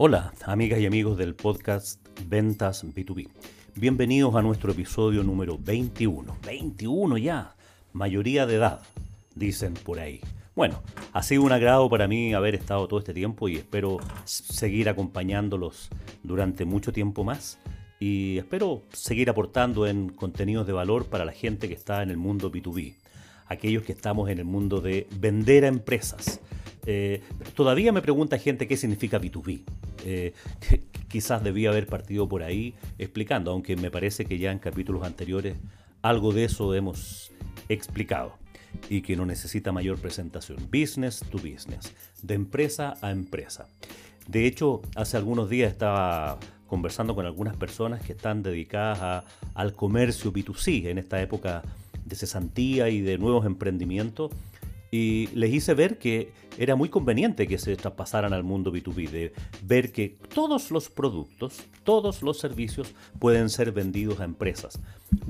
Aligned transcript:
Hola, 0.00 0.32
amigas 0.44 0.78
y 0.78 0.86
amigos 0.86 1.18
del 1.18 1.34
podcast 1.34 2.00
Ventas 2.24 2.84
B2B. 2.84 3.26
Bienvenidos 3.74 4.36
a 4.36 4.42
nuestro 4.42 4.70
episodio 4.70 5.24
número 5.24 5.58
21. 5.58 6.36
21 6.46 7.18
ya, 7.18 7.56
mayoría 7.92 8.46
de 8.46 8.54
edad, 8.54 8.80
dicen 9.34 9.74
por 9.74 9.98
ahí. 9.98 10.20
Bueno, 10.54 10.84
ha 11.12 11.24
sido 11.24 11.42
un 11.42 11.50
agrado 11.50 11.90
para 11.90 12.06
mí 12.06 12.32
haber 12.32 12.54
estado 12.54 12.86
todo 12.86 13.00
este 13.00 13.12
tiempo 13.12 13.48
y 13.48 13.56
espero 13.56 13.98
seguir 14.24 14.88
acompañándolos 14.88 15.88
durante 16.22 16.64
mucho 16.64 16.92
tiempo 16.92 17.24
más 17.24 17.58
y 17.98 18.38
espero 18.38 18.82
seguir 18.92 19.28
aportando 19.30 19.84
en 19.88 20.10
contenidos 20.10 20.68
de 20.68 20.74
valor 20.74 21.06
para 21.06 21.24
la 21.24 21.32
gente 21.32 21.66
que 21.66 21.74
está 21.74 22.04
en 22.04 22.10
el 22.10 22.18
mundo 22.18 22.52
B2B, 22.52 22.94
aquellos 23.48 23.82
que 23.82 23.94
estamos 23.94 24.30
en 24.30 24.38
el 24.38 24.44
mundo 24.44 24.80
de 24.80 25.08
vender 25.18 25.64
a 25.64 25.68
empresas. 25.68 26.40
Eh, 26.90 27.20
todavía 27.54 27.92
me 27.92 28.00
pregunta 28.00 28.38
gente 28.38 28.66
qué 28.66 28.78
significa 28.78 29.20
B2B. 29.20 29.60
Eh, 30.06 30.32
quizás 31.08 31.44
debía 31.44 31.68
haber 31.68 31.86
partido 31.86 32.26
por 32.26 32.42
ahí 32.42 32.74
explicando, 32.96 33.50
aunque 33.50 33.76
me 33.76 33.90
parece 33.90 34.24
que 34.24 34.38
ya 34.38 34.52
en 34.52 34.58
capítulos 34.58 35.04
anteriores 35.04 35.58
algo 36.00 36.32
de 36.32 36.44
eso 36.44 36.74
hemos 36.74 37.30
explicado 37.68 38.38
y 38.88 39.02
que 39.02 39.16
no 39.16 39.26
necesita 39.26 39.70
mayor 39.70 39.98
presentación. 39.98 40.56
Business 40.72 41.22
to 41.30 41.36
business, 41.36 41.92
de 42.22 42.34
empresa 42.34 42.94
a 43.02 43.10
empresa. 43.10 43.68
De 44.26 44.46
hecho, 44.46 44.80
hace 44.94 45.18
algunos 45.18 45.50
días 45.50 45.70
estaba 45.70 46.38
conversando 46.68 47.14
con 47.14 47.26
algunas 47.26 47.54
personas 47.56 48.02
que 48.02 48.12
están 48.12 48.42
dedicadas 48.42 49.24
al 49.52 49.74
comercio 49.74 50.32
B2C 50.32 50.86
en 50.86 50.96
esta 50.96 51.20
época 51.20 51.62
de 52.06 52.16
cesantía 52.16 52.88
y 52.88 53.02
de 53.02 53.18
nuevos 53.18 53.44
emprendimientos 53.44 54.30
y 54.90 55.28
les 55.34 55.52
hice 55.52 55.74
ver 55.74 55.98
que 55.98 56.32
era 56.56 56.76
muy 56.76 56.88
conveniente 56.88 57.46
que 57.46 57.58
se 57.58 57.76
traspasaran 57.76 58.32
al 58.32 58.42
mundo 58.44 58.72
B2B, 58.72 59.10
de 59.10 59.32
ver 59.62 59.92
que 59.92 60.16
todos 60.34 60.70
los 60.70 60.88
productos, 60.88 61.60
todos 61.84 62.22
los 62.22 62.38
servicios 62.38 62.94
pueden 63.18 63.48
ser 63.48 63.72
vendidos 63.72 64.20
a 64.20 64.24
empresas, 64.24 64.80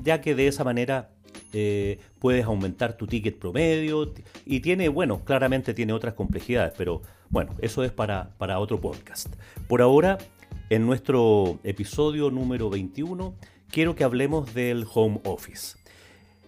ya 0.01 0.21
que 0.21 0.35
de 0.35 0.47
esa 0.47 0.63
manera 0.63 1.11
eh, 1.53 1.99
puedes 2.19 2.45
aumentar 2.45 2.97
tu 2.97 3.07
ticket 3.07 3.37
promedio 3.37 4.13
y 4.45 4.59
tiene, 4.61 4.89
bueno, 4.89 5.23
claramente 5.23 5.73
tiene 5.73 5.93
otras 5.93 6.13
complejidades, 6.13 6.73
pero 6.77 7.01
bueno, 7.29 7.55
eso 7.59 7.83
es 7.83 7.91
para, 7.91 8.31
para 8.37 8.59
otro 8.59 8.79
podcast. 8.79 9.27
Por 9.67 9.81
ahora, 9.81 10.17
en 10.69 10.85
nuestro 10.85 11.59
episodio 11.63 12.31
número 12.31 12.69
21, 12.69 13.35
quiero 13.69 13.95
que 13.95 14.03
hablemos 14.03 14.53
del 14.53 14.85
home 14.91 15.19
office. 15.25 15.77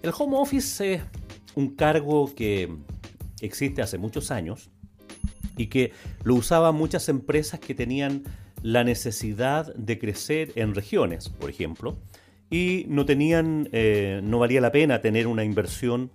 El 0.02 0.11
home 0.17 0.38
office 0.38 0.94
es 0.94 1.02
un 1.55 1.75
cargo 1.75 2.33
que 2.35 2.69
existe 3.42 3.81
hace 3.81 3.97
muchos 3.97 4.31
años 4.31 4.70
y 5.58 5.67
que 5.67 5.92
lo 6.23 6.36
usaban 6.36 6.75
muchas 6.75 7.09
empresas 7.09 7.59
que 7.59 7.75
tenían 7.75 8.23
la 8.64 8.84
necesidad 8.84 9.73
de 9.75 9.97
crecer 10.00 10.52
en 10.56 10.75
regiones, 10.75 11.30
por 11.30 11.50
ejemplo, 11.50 11.97
y 12.50 12.86
no 12.88 13.06
tenían, 13.06 13.69
eh, 13.72 14.22
no 14.23 14.39
valía 14.39 14.62
la 14.62 14.72
pena 14.72 15.02
tener 15.02 15.28
una 15.28 15.44
inversión 15.44 16.12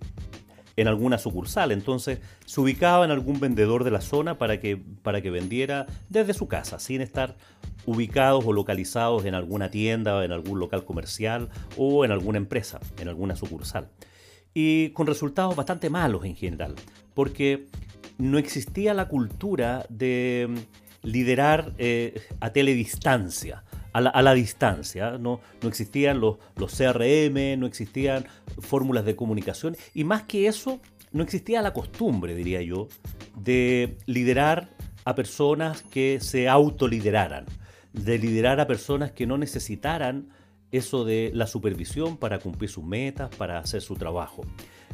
en 0.75 0.87
alguna 0.87 1.17
sucursal. 1.17 1.71
Entonces 1.71 2.19
se 2.45 2.61
ubicaba 2.61 3.03
en 3.03 3.11
algún 3.11 3.39
vendedor 3.39 3.83
de 3.83 3.91
la 3.91 4.01
zona 4.01 4.37
para 4.37 4.59
que, 4.59 4.77
para 4.77 5.21
que 5.21 5.31
vendiera 5.31 5.87
desde 6.09 6.33
su 6.33 6.47
casa, 6.47 6.79
sin 6.79 7.01
estar 7.01 7.35
ubicados 7.85 8.45
o 8.45 8.53
localizados 8.53 9.25
en 9.25 9.33
alguna 9.33 9.71
tienda, 9.71 10.23
en 10.23 10.31
algún 10.31 10.59
local 10.59 10.85
comercial 10.85 11.49
o 11.75 12.05
en 12.05 12.11
alguna 12.11 12.37
empresa, 12.37 12.79
en 12.99 13.07
alguna 13.07 13.35
sucursal 13.35 13.89
y 14.59 14.89
con 14.89 15.05
resultados 15.05 15.55
bastante 15.55 15.87
malos 15.91 16.25
en 16.25 16.35
general, 16.35 16.73
porque 17.17 17.65
no 18.19 18.37
existía 18.37 18.93
la 18.93 19.07
cultura 19.07 19.87
de 19.89 20.45
mm, 20.47 21.07
liderar 21.07 21.73
eh, 21.79 22.21
a 22.41 22.51
teledistancia, 22.51 23.63
a 23.91 24.01
la, 24.01 24.11
a 24.11 24.21
la 24.21 24.35
distancia. 24.35 25.17
¿no? 25.17 25.41
no 25.63 25.67
existían 25.67 26.19
los, 26.19 26.37
los 26.57 26.77
CRM, 26.77 27.57
no 27.57 27.65
existían 27.65 28.27
fórmulas 28.59 29.03
de 29.03 29.15
comunicación 29.15 29.75
y 29.95 30.03
más 30.03 30.23
que 30.23 30.45
eso, 30.45 30.79
no 31.11 31.23
existía 31.23 31.63
la 31.63 31.73
costumbre, 31.73 32.35
diría 32.35 32.61
yo, 32.61 32.87
de 33.35 33.97
liderar 34.05 34.69
a 35.03 35.15
personas 35.15 35.81
que 35.81 36.19
se 36.21 36.47
autolideraran, 36.47 37.45
de 37.93 38.19
liderar 38.19 38.59
a 38.59 38.67
personas 38.67 39.11
que 39.11 39.25
no 39.25 39.39
necesitaran 39.39 40.29
eso 40.71 41.03
de 41.03 41.31
la 41.33 41.47
supervisión 41.47 42.17
para 42.17 42.37
cumplir 42.37 42.69
sus 42.69 42.83
metas, 42.83 43.35
para 43.37 43.57
hacer 43.57 43.81
su 43.81 43.95
trabajo. 43.95 44.43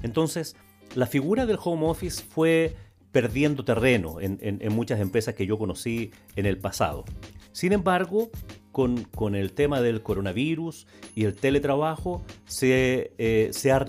Entonces, 0.04 0.56
la 0.96 1.08
figura 1.08 1.46
del 1.46 1.58
home 1.62 1.88
office 1.88 2.24
fue 2.24 2.76
perdiendo 3.12 3.64
terreno 3.64 4.20
en, 4.20 4.60
muchas 4.74 5.00
empresas 5.00 5.36
que 5.36 5.46
yo 5.46 5.58
conocí 5.58 6.12
en 6.36 6.46
el 6.46 6.58
pasado. 6.58 7.06
Sin 7.52 7.72
embargo, 7.72 8.32
con, 8.72 9.36
el 9.36 9.54
tema 9.54 9.82
del 9.82 10.02
coronavirus 10.02 10.88
y 11.16 11.26
el 11.26 11.36
teletrabajo, 11.36 12.24
se, 12.46 13.14
eh, 13.20 13.50
se 13.52 13.72
ha 13.72 13.86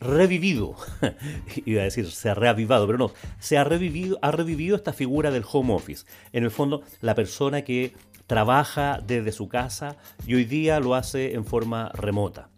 revivido, 0.00 0.74
iba 1.64 1.82
a 1.82 1.84
decir 1.84 2.10
se 2.10 2.30
ha 2.30 2.34
reavivado, 2.34 2.86
pero 2.86 2.98
no, 2.98 3.12
se 3.38 3.58
ha 3.58 3.64
revivido, 3.64 4.18
ha 4.22 4.32
revivido 4.32 4.74
esta 4.74 4.92
figura 4.92 5.30
del 5.30 5.44
home 5.50 5.72
office. 5.72 6.04
En 6.32 6.42
el 6.42 6.50
fondo, 6.50 6.82
la 7.00 7.14
persona 7.14 7.62
que 7.62 7.92
trabaja 8.26 9.00
desde 9.06 9.30
su 9.30 9.48
casa 9.48 9.96
y 10.26 10.34
hoy 10.34 10.44
día 10.44 10.80
lo 10.80 10.96
hace 10.96 11.34
en 11.34 11.44
forma 11.44 11.90
remota. 11.94 12.48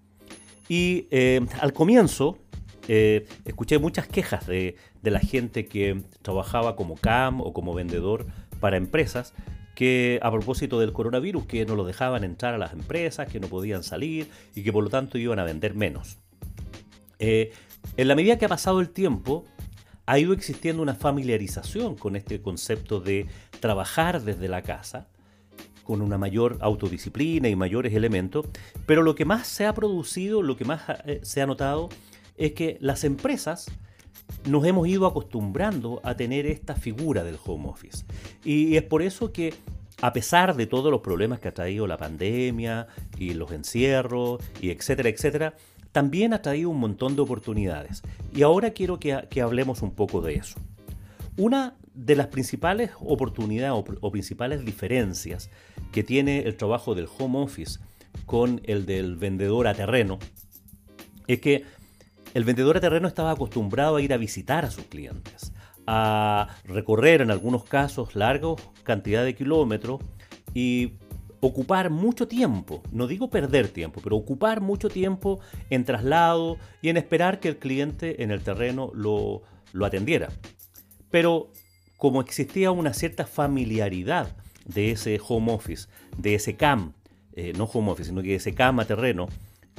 Y 0.68 1.08
eh, 1.10 1.40
al 1.60 1.72
comienzo 1.74 2.38
eh, 2.88 3.26
escuché 3.44 3.78
muchas 3.78 4.06
quejas 4.06 4.46
de, 4.46 4.76
la 5.02 5.20
gente 5.20 5.66
que 5.66 6.02
trabajaba 6.22 6.76
como 6.76 6.96
CAM 6.96 7.40
o 7.40 7.52
como 7.52 7.74
vendedor 7.74 8.26
para 8.60 8.76
empresas 8.76 9.34
que 9.74 10.20
a 10.22 10.30
propósito 10.30 10.78
del 10.78 10.92
coronavirus, 10.92 11.46
que 11.46 11.64
no 11.64 11.74
lo 11.74 11.84
dejaban 11.84 12.24
entrar 12.24 12.54
a 12.54 12.58
las 12.58 12.72
empresas, 12.72 13.28
que 13.28 13.40
no 13.40 13.48
podían 13.48 13.82
salir 13.82 14.28
y 14.54 14.62
que 14.62 14.72
por 14.72 14.84
lo 14.84 14.90
tanto 14.90 15.18
iban 15.18 15.38
a 15.38 15.44
vender 15.44 15.74
menos. 15.74 16.18
Eh, 17.18 17.52
en 17.96 18.08
la 18.08 18.14
medida 18.14 18.38
que 18.38 18.44
ha 18.44 18.48
pasado 18.48 18.80
el 18.80 18.90
tiempo, 18.90 19.44
ha 20.06 20.18
ido 20.18 20.32
existiendo 20.32 20.82
una 20.82 20.94
familiarización 20.94 21.96
con 21.96 22.16
este 22.16 22.42
concepto 22.42 23.00
de 23.00 23.26
trabajar 23.60 24.22
desde 24.22 24.48
la 24.48 24.62
casa 24.62 25.08
con 25.84 26.02
una 26.02 26.18
mayor 26.18 26.58
autodisciplina 26.60 27.48
y 27.48 27.56
mayores 27.56 27.94
elementos, 27.94 28.46
pero 28.86 29.02
lo 29.02 29.14
que 29.14 29.24
más 29.24 29.46
se 29.48 29.66
ha 29.66 29.74
producido, 29.74 30.42
lo 30.42 30.56
que 30.56 30.64
más 30.64 30.82
eh, 31.06 31.20
se 31.22 31.42
ha 31.42 31.46
notado, 31.46 31.88
es 32.44 32.52
que 32.52 32.76
las 32.80 33.04
empresas 33.04 33.70
nos 34.48 34.64
hemos 34.66 34.88
ido 34.88 35.06
acostumbrando 35.06 36.00
a 36.02 36.16
tener 36.16 36.46
esta 36.46 36.74
figura 36.74 37.22
del 37.22 37.38
home 37.44 37.68
office. 37.68 38.04
Y 38.44 38.76
es 38.76 38.82
por 38.82 39.02
eso 39.02 39.32
que, 39.32 39.54
a 40.00 40.12
pesar 40.12 40.56
de 40.56 40.66
todos 40.66 40.90
los 40.90 41.00
problemas 41.00 41.38
que 41.38 41.48
ha 41.48 41.54
traído 41.54 41.86
la 41.86 41.98
pandemia 41.98 42.88
y 43.16 43.34
los 43.34 43.52
encierros 43.52 44.42
y 44.60 44.70
etcétera, 44.70 45.08
etcétera, 45.08 45.54
también 45.92 46.32
ha 46.32 46.42
traído 46.42 46.70
un 46.70 46.80
montón 46.80 47.14
de 47.14 47.22
oportunidades. 47.22 48.02
Y 48.34 48.42
ahora 48.42 48.70
quiero 48.70 48.98
que, 48.98 49.26
que 49.30 49.40
hablemos 49.40 49.82
un 49.82 49.92
poco 49.92 50.20
de 50.20 50.34
eso. 50.34 50.58
Una 51.36 51.76
de 51.94 52.16
las 52.16 52.26
principales 52.28 52.90
oportunidades 53.00 53.84
o, 54.00 54.10
principales 54.10 54.64
diferencias 54.64 55.50
que 55.92 56.02
tiene 56.02 56.40
el 56.40 56.56
trabajo 56.56 56.94
del 56.94 57.06
home 57.18 57.38
office 57.38 57.78
con 58.26 58.60
el 58.64 58.86
del 58.86 59.16
vendedor 59.16 59.66
a 59.66 59.74
terreno 59.74 60.18
es 61.26 61.40
que 61.40 61.64
el 62.34 62.44
vendedor 62.44 62.76
a 62.76 62.80
terreno 62.80 63.08
estaba 63.08 63.32
acostumbrado 63.32 63.96
a 63.96 64.02
ir 64.02 64.12
a 64.12 64.16
visitar 64.16 64.64
a 64.64 64.70
sus 64.70 64.84
clientes, 64.84 65.52
a 65.86 66.48
recorrer 66.64 67.20
en 67.20 67.30
algunos 67.30 67.64
casos 67.64 68.14
largos 68.14 68.60
cantidad 68.84 69.24
de 69.24 69.34
kilómetros 69.34 70.00
y 70.54 70.94
ocupar 71.40 71.90
mucho 71.90 72.28
tiempo, 72.28 72.82
no 72.92 73.08
digo 73.08 73.28
perder 73.28 73.68
tiempo, 73.68 74.00
pero 74.02 74.16
ocupar 74.16 74.60
mucho 74.60 74.88
tiempo 74.88 75.40
en 75.70 75.84
traslado 75.84 76.56
y 76.80 76.88
en 76.88 76.96
esperar 76.96 77.40
que 77.40 77.48
el 77.48 77.58
cliente 77.58 78.22
en 78.22 78.30
el 78.30 78.42
terreno 78.42 78.92
lo, 78.94 79.42
lo 79.72 79.84
atendiera. 79.84 80.28
Pero 81.10 81.50
como 81.96 82.20
existía 82.20 82.70
una 82.70 82.94
cierta 82.94 83.26
familiaridad 83.26 84.36
de 84.66 84.92
ese 84.92 85.20
home 85.26 85.52
office, 85.52 85.88
de 86.16 86.36
ese 86.36 86.56
CAM, 86.56 86.92
eh, 87.34 87.52
no 87.56 87.64
home 87.64 87.90
office, 87.90 88.10
sino 88.10 88.22
que 88.22 88.36
ese 88.36 88.54
CAM 88.54 88.78
a 88.80 88.84
terreno, 88.84 89.28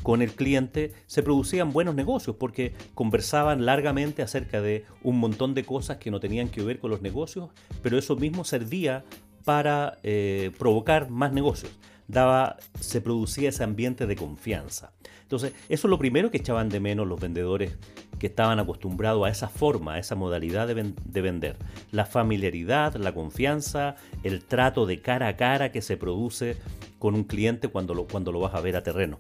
con 0.02 0.22
el 0.22 0.32
cliente 0.32 0.94
se 1.08 1.24
producían 1.24 1.72
buenos 1.72 1.96
negocios 1.96 2.36
porque 2.38 2.74
conversaban 2.94 3.66
largamente 3.66 4.22
acerca 4.22 4.62
de 4.62 4.86
un 5.04 5.20
montón 5.20 5.54
de 5.54 5.64
cosas 5.64 5.98
que 5.98 6.12
no 6.12 6.20
tenían 6.20 6.50
que 6.50 6.64
ver 6.64 6.80
con 6.80 6.90
los 6.90 7.02
negocios, 7.02 7.50
pero 7.82 7.98
eso 7.98 8.16
mismo 8.16 8.44
servía 8.44 9.06
para 9.46 10.00
eh, 10.04 10.52
provocar 10.58 11.10
más 11.10 11.32
negocios. 11.34 11.72
Daba, 12.08 12.58
se 12.80 13.00
producía 13.00 13.50
ese 13.50 13.64
ambiente 13.64 14.08
de 14.08 14.16
confianza. 14.16 14.92
Entonces, 15.22 15.54
eso 15.70 15.88
es 15.88 15.90
lo 15.90 15.98
primero 15.98 16.30
que 16.30 16.38
echaban 16.38 16.70
de 16.70 16.80
menos 16.80 17.08
los 17.08 17.20
vendedores 17.20 17.78
que 18.20 18.28
estaban 18.28 18.60
acostumbrados 18.60 19.26
a 19.26 19.30
esa 19.30 19.48
forma, 19.48 19.94
a 19.94 20.00
esa 20.00 20.16
modalidad 20.16 20.68
de, 20.68 21.22
vender. 21.22 21.58
La 21.92 22.06
familiaridad, 22.06 22.96
la 22.96 23.14
confianza, 23.14 23.96
el 24.24 24.44
trato 24.44 24.86
de 24.86 25.02
cara 25.02 25.30
a 25.30 25.36
cara 25.36 25.72
que 25.72 25.82
se 25.82 25.98
produce 25.98 26.58
con 27.00 27.16
un 27.16 27.24
cliente 27.24 27.70
cuando 27.70 27.94
lo, 27.94 28.06
cuando 28.06 28.32
lo 28.32 28.42
vas 28.42 28.54
a 28.54 28.62
ver 28.62 28.76
a 28.76 28.84
terreno. 28.84 29.20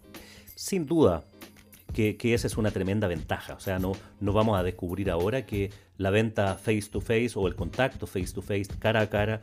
Sin 0.56 0.86
duda, 0.86 1.24
que, 1.94 2.18
esa 2.34 2.48
es 2.48 2.58
una 2.58 2.72
tremenda 2.72 3.08
ventaja. 3.08 3.54
O 3.54 3.60
sea, 3.60 3.80
no, 3.80 3.94
vamos 4.20 4.60
a 4.60 4.64
descubrir 4.64 5.10
ahora 5.10 5.46
que 5.46 5.72
la 5.98 6.10
venta 6.10 6.56
face 6.56 6.90
to 6.92 7.02
face 7.02 7.32
o 7.36 7.48
el 7.48 7.56
contacto 7.56 8.08
face 8.08 8.34
to 8.34 8.42
face, 8.42 8.68
cara 8.80 9.02
a 9.02 9.10
cara, 9.10 9.42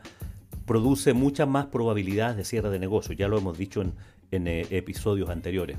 produce 0.65 1.13
muchas 1.13 1.47
más 1.47 1.67
probabilidades 1.67 2.37
de 2.37 2.45
cierre 2.45 2.69
de 2.69 2.79
negocio. 2.79 3.13
Ya 3.13 3.27
lo 3.27 3.37
hemos 3.37 3.57
dicho 3.57 3.81
en, 3.81 3.93
en 4.31 4.47
eh, 4.47 4.67
episodios 4.71 5.29
anteriores. 5.29 5.77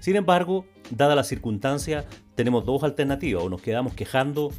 Sin 0.00 0.16
embargo, 0.16 0.64
dada 0.90 1.14
la 1.14 1.24
circunstancia, 1.24 2.06
tenemos 2.34 2.64
dos 2.64 2.82
alternativas. 2.84 3.42
O 3.42 3.50
nos 3.50 3.62
quedamos 3.62 3.94
quejando 3.94 4.52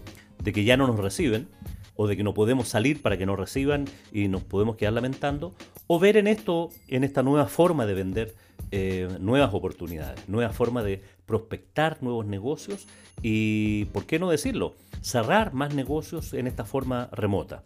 de 0.43 0.51
que 0.53 0.63
ya 0.63 0.77
no 0.77 0.87
nos 0.87 0.99
reciben, 0.99 1.47
o 1.95 2.07
de 2.07 2.17
que 2.17 2.23
no 2.23 2.33
podemos 2.33 2.67
salir 2.67 3.01
para 3.01 3.17
que 3.17 3.25
nos 3.25 3.37
reciban 3.37 3.85
y 4.11 4.27
nos 4.27 4.43
podemos 4.43 4.75
quedar 4.75 4.93
lamentando, 4.93 5.53
o 5.87 5.99
ver 5.99 6.17
en 6.17 6.27
esto, 6.27 6.69
en 6.87 7.03
esta 7.03 7.21
nueva 7.21 7.47
forma 7.47 7.85
de 7.85 7.93
vender, 7.93 8.35
eh, 8.71 9.09
nuevas 9.19 9.53
oportunidades, 9.53 10.27
nuevas 10.27 10.55
formas 10.55 10.85
de 10.85 11.01
prospectar 11.25 12.01
nuevos 12.01 12.25
negocios 12.25 12.87
y, 13.21 13.85
¿por 13.85 14.05
qué 14.05 14.17
no 14.19 14.29
decirlo?, 14.29 14.75
cerrar 15.01 15.53
más 15.53 15.73
negocios 15.73 16.33
en 16.33 16.47
esta 16.47 16.65
forma 16.65 17.09
remota. 17.11 17.63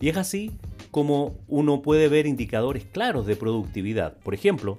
Y 0.00 0.08
es 0.08 0.16
así 0.16 0.52
como 0.90 1.36
uno 1.48 1.82
puede 1.82 2.08
ver 2.08 2.26
indicadores 2.26 2.84
claros 2.84 3.26
de 3.26 3.36
productividad. 3.36 4.16
Por 4.18 4.34
ejemplo, 4.34 4.78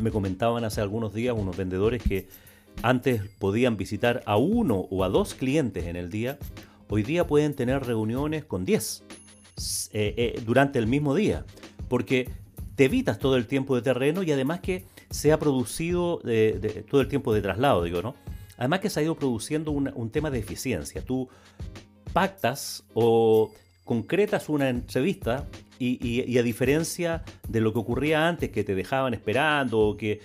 me 0.00 0.10
comentaban 0.10 0.64
hace 0.64 0.80
algunos 0.80 1.12
días 1.12 1.36
unos 1.36 1.56
vendedores 1.56 2.02
que 2.02 2.28
antes 2.82 3.22
podían 3.38 3.76
visitar 3.76 4.22
a 4.26 4.36
uno 4.36 4.86
o 4.90 5.04
a 5.04 5.08
dos 5.08 5.34
clientes 5.34 5.86
en 5.86 5.96
el 5.96 6.10
día, 6.10 6.38
hoy 6.88 7.02
día 7.02 7.26
pueden 7.26 7.54
tener 7.54 7.84
reuniones 7.84 8.44
con 8.44 8.64
10 8.64 9.04
eh, 9.92 10.14
eh, 10.16 10.42
durante 10.46 10.78
el 10.78 10.86
mismo 10.86 11.14
día, 11.14 11.44
porque 11.88 12.30
te 12.78 12.84
evitas 12.84 13.18
todo 13.18 13.34
el 13.34 13.48
tiempo 13.48 13.74
de 13.74 13.82
terreno 13.82 14.22
y 14.22 14.30
además 14.30 14.60
que 14.60 14.84
se 15.10 15.32
ha 15.32 15.38
producido 15.40 16.20
todo 16.88 17.00
el 17.00 17.08
tiempo 17.08 17.34
de 17.34 17.42
traslado, 17.42 17.82
digo, 17.82 18.02
¿no? 18.02 18.14
Además 18.56 18.78
que 18.78 18.88
se 18.88 19.00
ha 19.00 19.02
ido 19.02 19.16
produciendo 19.16 19.72
un 19.72 20.10
tema 20.10 20.30
de 20.30 20.38
eficiencia. 20.38 21.02
Tú 21.04 21.28
pactas 22.12 22.84
o 22.94 23.50
concretas 23.84 24.48
una 24.48 24.68
entrevista 24.68 25.48
y, 25.80 26.38
a 26.38 26.42
diferencia 26.44 27.24
de 27.48 27.60
lo 27.60 27.72
que 27.72 27.80
ocurría 27.80 28.28
antes, 28.28 28.50
que 28.50 28.62
te 28.62 28.76
dejaban 28.76 29.12
esperando 29.12 29.80
o 29.80 29.96
que, 29.96 30.20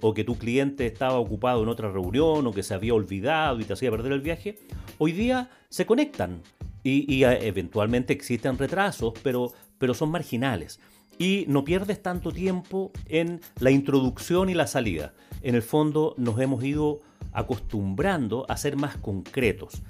o 0.00 0.12
que 0.12 0.24
tu 0.24 0.36
cliente 0.36 0.86
estaba 0.86 1.20
ocupado 1.20 1.62
en 1.62 1.68
otra 1.68 1.88
reunión 1.88 2.44
o 2.48 2.52
que 2.52 2.64
se 2.64 2.74
había 2.74 2.94
olvidado 2.94 3.60
y 3.60 3.64
te 3.64 3.74
hacía 3.74 3.92
perder 3.92 4.10
el 4.10 4.22
viaje, 4.22 4.58
hoy 4.98 5.12
día 5.12 5.50
se 5.68 5.86
conectan 5.86 6.42
y, 6.82 7.22
eventualmente 7.22 8.12
existen 8.12 8.58
retrasos, 8.58 9.14
pero 9.22 9.94
son 9.94 10.10
marginales. 10.10 10.80
Y 11.22 11.44
no 11.46 11.62
pierdes 11.62 12.02
tanto 12.02 12.32
tiempo 12.32 12.90
en 13.06 13.40
la 13.60 13.70
introducción 13.70 14.50
y 14.50 14.54
la 14.54 14.66
salida. 14.66 15.14
En 15.42 15.54
el 15.54 15.62
fondo 15.62 16.16
nos 16.18 16.40
hemos 16.40 16.64
ido 16.64 16.98
acostumbrando 17.32 18.44
a 18.48 18.56
ser 18.56 18.74
más 18.74 18.96
concretos. 18.96 19.82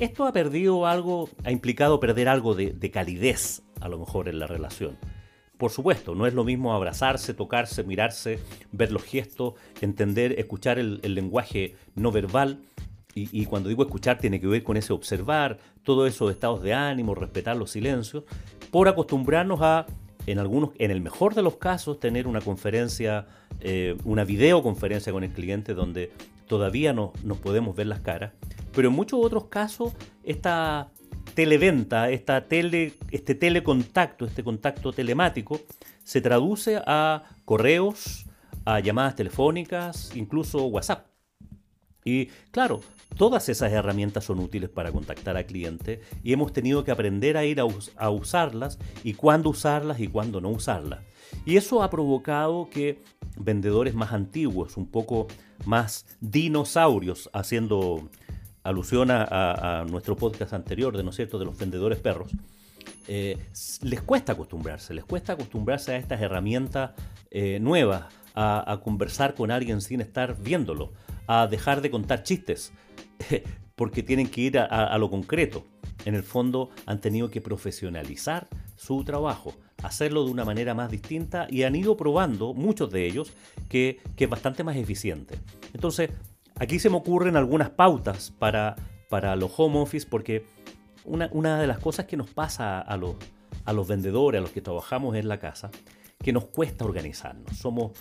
Esto 0.00 0.26
ha 0.26 0.32
perdido 0.32 0.88
algo, 0.88 1.28
ha 1.44 1.52
implicado 1.52 2.00
perder 2.00 2.28
algo 2.28 2.56
de, 2.56 2.90
calidez, 2.90 3.62
a 3.80 3.88
lo 3.88 4.00
mejor, 4.00 4.28
en 4.28 4.40
la 4.40 4.48
relación. 4.48 4.98
Por 5.56 5.70
supuesto, 5.70 6.16
no 6.16 6.26
es 6.26 6.34
lo 6.34 6.42
mismo 6.42 6.74
abrazarse, 6.74 7.32
tocarse, 7.32 7.84
mirarse, 7.84 8.40
ver 8.72 8.90
los 8.90 9.04
gestos, 9.04 9.54
entender, 9.82 10.34
escuchar 10.40 10.80
el, 10.80 11.00
lenguaje 11.14 11.76
no 11.94 12.10
verbal. 12.10 12.58
Y, 13.14 13.44
cuando 13.44 13.68
digo 13.68 13.84
escuchar 13.84 14.18
tiene 14.18 14.40
que 14.40 14.48
ver 14.48 14.64
con 14.64 14.76
ese 14.76 14.92
observar, 14.92 15.58
todos 15.84 16.08
esos 16.08 16.32
estados 16.32 16.60
de 16.60 16.74
ánimo, 16.74 17.14
respetar 17.14 17.56
los 17.56 17.70
silencios, 17.70 18.24
por 18.72 18.88
acostumbrarnos 18.88 19.60
a, 19.62 19.86
en 20.26 20.38
algunos, 20.38 20.70
en 20.78 20.90
el 20.90 21.00
mejor 21.00 21.34
de 21.34 21.42
los 21.42 21.56
casos, 21.56 22.00
tener 22.00 22.26
una 22.26 22.40
conferencia, 22.40 23.26
eh, 23.60 23.96
una 24.04 24.24
videoconferencia 24.24 25.12
con 25.12 25.24
el 25.24 25.32
cliente 25.32 25.74
donde 25.74 26.10
todavía 26.46 26.92
no, 26.92 27.12
nos 27.24 27.38
podemos 27.38 27.74
ver 27.74 27.86
las 27.86 28.00
caras 28.00 28.32
pero 28.74 28.88
en 28.88 28.94
muchos 28.94 29.20
otros 29.22 29.46
casos, 29.46 29.92
esta 30.24 30.90
televenta, 31.34 32.10
esta 32.10 32.48
tele, 32.48 32.94
este 33.10 33.34
telecontacto, 33.34 34.24
este 34.24 34.42
contacto 34.42 34.92
telemático, 34.92 35.60
se 36.04 36.20
traduce 36.20 36.80
a 36.86 37.22
correos, 37.44 38.26
a 38.64 38.80
llamadas 38.80 39.14
telefónicas, 39.14 40.14
incluso 40.14 40.64
WhatsApp. 40.66 41.06
Y 42.04 42.26
claro, 42.50 42.80
todas 43.16 43.48
esas 43.48 43.72
herramientas 43.72 44.24
son 44.24 44.38
útiles 44.40 44.70
para 44.70 44.92
contactar 44.92 45.36
al 45.36 45.46
cliente 45.46 46.00
y 46.22 46.32
hemos 46.32 46.52
tenido 46.52 46.84
que 46.84 46.90
aprender 46.90 47.36
a 47.36 47.44
ir 47.44 47.60
a, 47.60 47.64
a, 47.96 48.10
usarlas 48.10 48.78
y 49.04 49.14
cuándo 49.14 49.50
usarlas 49.50 50.00
y 50.00 50.08
cuándo 50.08 50.40
no 50.40 50.50
usarlas. 50.50 51.00
Y 51.44 51.56
eso 51.56 51.82
ha 51.82 51.90
provocado 51.90 52.68
que 52.70 53.02
vendedores 53.36 53.94
más 53.94 54.12
antiguos, 54.12 54.76
un 54.76 54.86
poco 54.86 55.26
más 55.64 56.06
dinosaurios, 56.20 57.30
haciendo 57.32 58.10
alusión 58.62 59.10
a, 59.10 59.84
nuestro 59.88 60.16
podcast 60.16 60.52
anterior, 60.52 60.96
de 60.96 61.02
no 61.02 61.12
cierto, 61.12 61.38
de 61.38 61.44
los 61.44 61.58
vendedores 61.58 61.98
perros, 61.98 62.30
eh, 63.08 63.36
les 63.82 64.00
cuesta 64.02 64.32
acostumbrarse, 64.32 64.94
les 64.94 65.04
cuesta 65.04 65.32
acostumbrarse 65.32 65.92
a 65.92 65.96
estas 65.96 66.20
herramientas 66.20 66.92
eh, 67.30 67.58
nuevas, 67.60 68.04
a, 68.34 68.80
conversar 68.82 69.34
con 69.34 69.50
alguien 69.50 69.80
sin 69.80 70.00
estar 70.00 70.40
viéndolo, 70.40 70.92
a 71.26 71.46
dejar 71.46 71.82
de 71.82 71.90
contar 71.90 72.22
chistes, 72.22 72.72
porque 73.74 74.02
tienen 74.02 74.28
que 74.28 74.40
ir 74.42 74.58
a, 74.58 74.96
lo 74.98 75.10
concreto. 75.10 75.64
En 76.04 76.14
el 76.14 76.22
fondo 76.22 76.70
han 76.86 77.00
tenido 77.00 77.30
que 77.30 77.40
profesionalizar 77.40 78.48
su 78.76 79.04
trabajo, 79.04 79.54
hacerlo 79.82 80.24
de 80.24 80.30
una 80.30 80.44
manera 80.44 80.74
más 80.74 80.90
distinta 80.90 81.46
y 81.48 81.62
han 81.62 81.76
ido 81.76 81.96
probando, 81.96 82.54
muchos 82.54 82.90
de 82.90 83.06
ellos, 83.06 83.32
que, 83.68 84.00
es 84.16 84.28
bastante 84.28 84.64
más 84.64 84.76
eficiente. 84.76 85.38
Entonces, 85.72 86.10
Aquí 86.56 86.78
se 86.78 86.90
me 86.90 86.96
ocurren 86.96 87.36
algunas 87.36 87.70
pautas 87.70 88.30
para, 88.38 88.76
para 89.08 89.34
los 89.36 89.50
home 89.56 89.80
office 89.80 90.06
porque 90.08 90.44
una, 91.04 91.58
de 91.58 91.66
las 91.66 91.78
cosas 91.78 92.06
que 92.06 92.16
nos 92.16 92.30
pasa 92.30 92.80
a 92.80 92.96
los, 92.96 93.16
a 93.64 93.72
los 93.72 93.88
vendedores, 93.88 94.38
a 94.38 94.42
los 94.42 94.52
que 94.52 94.60
trabajamos 94.60 95.16
en 95.16 95.28
la 95.28 95.38
casa, 95.38 95.70
que 96.18 96.32
nos 96.32 96.44
cuesta 96.44 96.84
organizarnos. 96.84 97.56
Somos, 97.56 97.92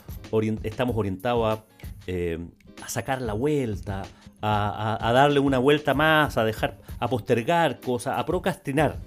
estamos 0.63 0.95
orientados 0.95 1.57
a, 1.57 1.65
eh, 2.05 2.37
a, 2.81 2.89
sacar 2.89 3.21
la 3.21 3.33
vuelta, 3.33 4.03
a, 4.41 5.11
darle 5.13 5.39
una 5.39 5.57
vuelta 5.57 5.93
más, 5.93 6.37
a 6.37 6.43
dejar, 6.43 6.79
a 6.99 7.07
postergar 7.07 7.79
cosas, 7.79 8.17
a 8.17 8.25
procrastinar, 8.25 8.97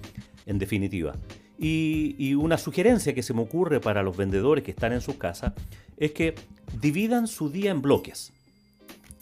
en 0.45 0.59
definitiva. 0.59 1.13
Y, 1.57 2.33
una 2.35 2.57
sugerencia 2.57 3.13
que 3.13 3.23
se 3.23 3.33
me 3.33 3.41
ocurre 3.41 3.79
para 3.79 4.03
los 4.03 4.17
vendedores 4.17 4.63
que 4.63 4.71
están 4.71 4.93
en 4.93 5.01
sus 5.01 5.15
casas 5.15 5.53
es 5.97 6.11
que 6.11 6.35
dividan 6.81 7.27
su 7.27 7.49
día 7.49 7.71
en 7.71 7.81
bloques 7.81 8.33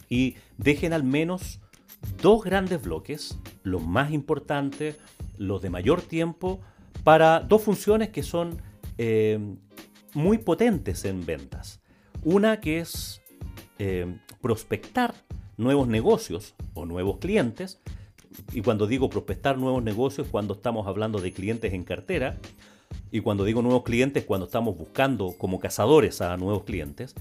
y 0.09 0.35
dejen 0.57 0.93
al 0.93 1.03
menos 1.03 1.59
dos 2.21 2.43
grandes 2.43 2.81
bloques, 2.81 3.37
los 3.63 3.83
más 3.83 4.11
importantes, 4.11 4.97
los 5.37 5.61
de 5.61 5.69
mayor 5.69 6.01
tiempo, 6.01 6.59
para 7.03 7.39
dos 7.39 7.61
funciones 7.61 8.09
que 8.09 8.23
son 8.23 8.61
eh, 8.97 9.39
muy 10.13 10.37
potentes 10.37 11.05
en 11.05 11.25
ventas. 11.25 11.81
Una 12.23 12.59
que 12.59 12.79
es 12.79 13.22
eh, 13.85 14.17
prospectar 14.41 15.13
nuevos 15.57 15.89
negocios 15.89 16.55
o 16.73 16.85
nuevos 16.85 17.17
clientes, 17.17 17.81
y 18.53 18.61
cuando 18.61 18.87
digo 18.87 19.09
prospectar 19.09 19.57
nuevos 19.57 19.83
negocios, 19.83 20.27
cuando 20.31 20.53
estamos 20.53 20.87
hablando 20.87 21.19
de 21.19 21.33
clientes 21.33 21.73
en 21.73 21.83
cartera, 21.83 22.37
y 23.11 23.19
cuando 23.19 23.43
digo 23.43 23.61
nuevos 23.61 23.83
clientes, 23.83 24.23
cuando 24.23 24.45
estamos 24.45 24.77
buscando 24.77 25.35
como 25.37 25.59
cazadores 25.59 26.21
a 26.21 26.37
nuevos 26.37 26.63
clientes, 26.63 27.13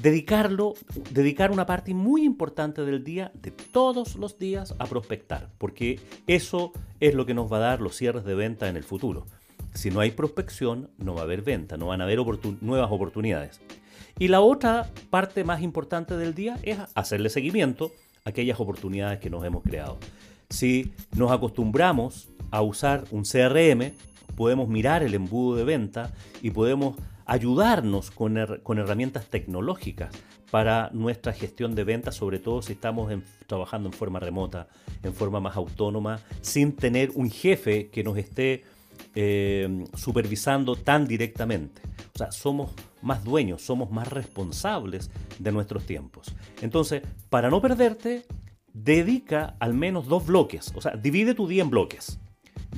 dedicarlo, 0.00 0.74
dedicar 1.10 1.50
una 1.50 1.66
parte 1.66 1.94
muy 1.94 2.22
importante 2.22 2.82
del 2.84 3.02
día, 3.02 3.32
de 3.34 3.50
todos 3.50 4.14
los 4.14 4.38
días, 4.38 4.76
a 4.78 4.86
prospectar, 4.86 5.50
porque 5.58 5.98
eso 6.28 6.72
es 7.00 7.14
lo 7.14 7.26
que 7.26 7.34
nos 7.34 7.52
va 7.52 7.56
a 7.56 7.60
dar 7.70 7.80
los 7.80 7.96
cierres 7.96 8.24
de 8.24 8.36
venta 8.36 8.68
en 8.68 8.76
el 8.76 8.84
futuro. 8.84 9.26
Si 9.72 9.90
no 9.90 9.98
hay 9.98 10.12
prospección, 10.12 10.90
no 10.96 11.14
va 11.14 11.22
a 11.22 11.24
haber 11.24 11.42
venta, 11.42 11.76
no 11.76 11.88
van 11.88 12.00
a 12.00 12.04
haber 12.04 12.20
nuevas 12.60 12.92
oportunidades. 12.92 13.60
Y 14.18 14.28
la 14.28 14.40
otra 14.40 14.90
parte 15.10 15.42
más 15.44 15.62
importante 15.62 16.16
del 16.16 16.34
día 16.34 16.58
es 16.62 16.78
hacerle 16.94 17.30
seguimiento 17.30 17.92
a 18.24 18.30
aquellas 18.30 18.60
oportunidades 18.60 19.18
que 19.18 19.30
nos 19.30 19.44
hemos 19.44 19.62
creado. 19.62 19.98
Si 20.50 20.92
nos 21.16 21.32
acostumbramos 21.32 22.28
a 22.50 22.62
usar 22.62 23.04
un 23.10 23.24
CRM, 23.24 23.92
podemos 24.36 24.68
mirar 24.68 25.02
el 25.02 25.14
embudo 25.14 25.56
de 25.56 25.64
venta 25.64 26.12
y 26.42 26.50
podemos 26.50 26.96
ayudarnos 27.26 28.10
con, 28.10 28.36
herramientas 28.36 29.26
tecnológicas 29.26 30.14
para 30.50 30.90
nuestra 30.92 31.32
gestión 31.32 31.74
de 31.74 31.82
ventas, 31.82 32.14
sobre 32.14 32.38
todo 32.38 32.62
si 32.62 32.74
estamos 32.74 33.12
trabajando 33.46 33.88
en 33.88 33.92
forma 33.92 34.20
remota, 34.20 34.68
en 35.02 35.14
forma 35.14 35.40
más 35.40 35.56
autónoma, 35.56 36.20
sin 36.42 36.76
tener 36.76 37.10
un 37.14 37.30
jefe 37.30 37.88
que 37.88 38.04
nos 38.04 38.16
esté 38.16 38.62
eh, 39.14 39.84
supervisando 39.94 40.76
tan 40.76 41.06
directamente. 41.06 41.82
O 42.14 42.18
sea, 42.18 42.32
somos 42.32 42.72
más 43.02 43.24
dueños, 43.24 43.62
somos 43.62 43.90
más 43.90 44.08
responsables 44.08 45.10
de 45.38 45.52
nuestros 45.52 45.84
tiempos. 45.84 46.34
Entonces, 46.62 47.02
para 47.30 47.50
no 47.50 47.60
perderte, 47.60 48.24
dedica 48.72 49.56
al 49.60 49.74
menos 49.74 50.06
dos 50.06 50.26
bloques, 50.26 50.72
o 50.74 50.80
sea, 50.80 50.92
divide 50.92 51.34
tu 51.34 51.46
día 51.46 51.62
en 51.62 51.70
bloques 51.70 52.18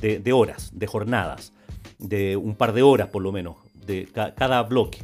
de 0.00 0.32
horas, 0.32 0.70
de 0.74 0.86
jornadas, 0.86 1.54
de 1.98 2.36
un 2.36 2.54
par 2.54 2.72
de 2.72 2.82
horas 2.82 3.08
por 3.08 3.22
lo 3.22 3.32
menos 3.32 3.56
de 3.86 4.08
cada 4.36 4.62
bloque. 4.62 4.98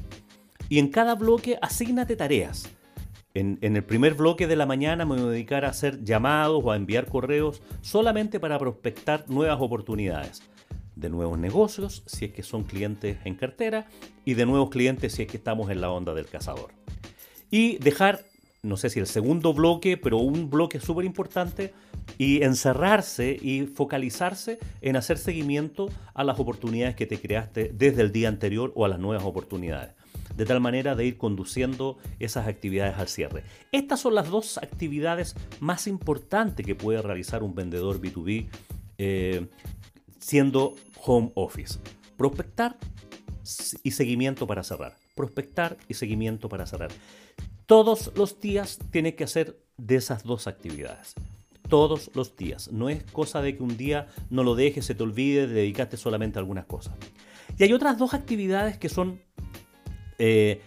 Y 0.69 0.79
en 0.79 0.89
cada 0.89 1.15
bloque 1.15 1.59
asígnate 1.61 2.17
tareas. 2.17 2.71
En, 3.35 3.59
el 3.63 3.85
primer 3.85 4.15
bloque 4.15 4.47
de 4.47 4.57
la 4.57 4.67
mañana 4.67 5.07
me 5.07 5.15
voy 5.15 5.25
a 5.25 5.31
dedicar 5.31 5.65
a 5.65 5.69
hacer 5.69 6.05
llamados 6.05 6.63
o 6.63 6.71
a 6.71 6.77
enviar 6.77 7.07
correos 7.07 7.63
solamente 7.81 8.39
para 8.39 8.59
prospectar 8.59 9.25
nuevas 9.29 9.59
oportunidades 9.59 10.43
de 10.97 11.09
nuevos 11.09 11.39
negocios 11.39 12.03
si 12.07 12.27
es 12.27 12.33
que 12.33 12.43
son 12.43 12.65
clientes 12.65 13.19
en 13.25 13.35
cartera 13.35 13.87
y 14.25 14.35
de 14.35 14.47
nuevos 14.47 14.71
clientes 14.71 15.15
si 15.15 15.23
es 15.23 15.29
que 15.29 15.37
estamos 15.37 15.71
en 15.71 15.81
la 15.81 15.91
onda 15.91 16.15
del 16.15 16.27
cazador. 16.27 16.73
Y 17.51 17.79
dejar, 17.79 18.25
no 18.63 18.77
sé 18.77 18.91
si 18.91 19.01
el 19.01 19.07
segundo 19.07 19.53
bloque, 19.53 19.97
pero 19.97 20.19
un 20.19 20.51
bloque 20.51 20.81
súper 20.81 21.05
importante 21.05 21.75
y 22.19 22.43
encerrarse 22.43 23.39
y 23.41 23.67
focalizarse 23.67 24.59
en 24.81 24.97
hacer 24.97 25.19
seguimiento 25.19 25.89
a 26.15 26.25
las 26.25 26.39
oportunidades 26.39 26.97
que 26.97 27.07
te 27.07 27.19
creaste 27.19 27.71
desde 27.75 28.03
el 28.03 28.13
día 28.13 28.29
anterior 28.29 28.73
o 28.75 28.85
a 28.85 28.89
las 28.89 28.99
nuevas 28.99 29.25
oportunidades 29.25 29.91
de 30.37 30.47
tal 30.47 30.61
manera 30.61 30.95
de 30.95 31.07
ir 31.07 31.19
conduciendo 31.19 31.99
esas 32.19 32.47
actividades 32.47 32.97
al 32.97 33.09
cierre. 33.09 33.45
Estas 33.71 34.01
son 34.01 34.15
las 34.15 34.31
dos 34.31 34.59
actividades 34.59 35.37
más 35.61 35.87
importantes 35.87 36.65
que 36.65 36.75
puede 36.75 37.03
realizar 37.03 37.43
un 37.43 37.55
vendedor 37.55 38.01
B2B 38.01 38.49
eh, 38.99 39.47
siendo 40.23 40.75
home 41.05 41.33
office. 41.35 41.79
Prospectar 42.17 42.77
y 43.83 43.91
seguimiento 43.91 44.47
para 44.47 44.63
cerrar. 44.63 44.97
Prospectar 45.17 45.77
y 45.89 45.95
seguimiento 45.95 46.49
para 46.49 46.65
cerrar. 46.65 46.91
Todos 47.67 48.13
los 48.17 48.41
días 48.41 48.79
tiene 48.91 49.15
que 49.15 49.25
hacer 49.25 49.59
de 49.77 49.97
esas 49.97 50.23
dos 50.23 50.47
actividades. 50.47 51.15
Todos 51.69 52.11
los 52.15 52.37
días. 52.37 52.71
No 52.71 52.89
es 52.89 53.03
cosa 53.03 53.43
de 53.43 53.57
que 53.57 53.63
un 53.63 53.77
día 53.77 54.07
no 54.31 54.45
lo 54.45 54.55
dejes, 54.55 54.87
se 54.87 54.95
te 54.95 55.03
olvide, 55.03 55.47
de 55.47 55.55
dedicarte 55.55 55.97
solamente 55.97 56.39
a 56.39 56.41
algunas 56.41 56.67
cosas. 56.67 56.95
Y 57.59 57.65
hay 57.65 57.73
otras 57.73 57.99
dos 57.99 58.15
actividades 58.15 58.79
que 58.79 58.89
son 58.89 59.21
eh, 60.19 60.61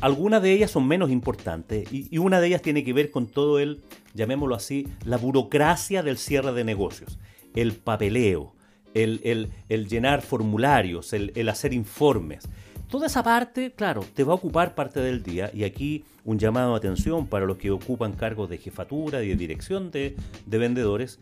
algunas 0.00 0.42
de 0.42 0.52
ellas 0.52 0.70
son 0.70 0.86
menos 0.86 1.10
importantes 1.10 1.90
y, 1.92 2.18
una 2.18 2.40
de 2.40 2.48
ellas 2.48 2.62
tiene 2.62 2.84
que 2.84 2.92
ver 2.92 3.10
con 3.10 3.26
todo 3.26 3.58
el, 3.58 3.82
llamémoslo 4.14 4.54
así, 4.54 4.88
la 5.04 5.16
burocracia 5.16 6.02
del 6.02 6.18
cierre 6.18 6.52
de 6.52 6.64
negocios, 6.64 7.18
el 7.56 7.72
papeleo, 7.72 8.54
el, 8.94 9.50
llenar 9.88 10.22
formularios, 10.22 11.12
el, 11.12 11.48
hacer 11.48 11.72
informes. 11.72 12.48
Toda 12.88 13.08
esa 13.08 13.24
parte, 13.24 13.72
claro, 13.72 14.04
te 14.14 14.22
va 14.22 14.32
a 14.32 14.36
ocupar 14.36 14.76
parte 14.76 15.00
del 15.00 15.24
día 15.24 15.50
y 15.52 15.64
aquí 15.64 16.04
un 16.24 16.38
llamado 16.38 16.70
de 16.70 16.76
atención 16.76 17.26
para 17.26 17.44
los 17.44 17.56
que 17.56 17.72
ocupan 17.72 18.12
cargos 18.12 18.48
de 18.48 18.58
jefatura 18.58 19.24
y 19.24 19.28
de 19.28 19.36
dirección 19.36 19.90
de, 19.90 20.14
de 20.46 20.58
vendedores. 20.58 21.18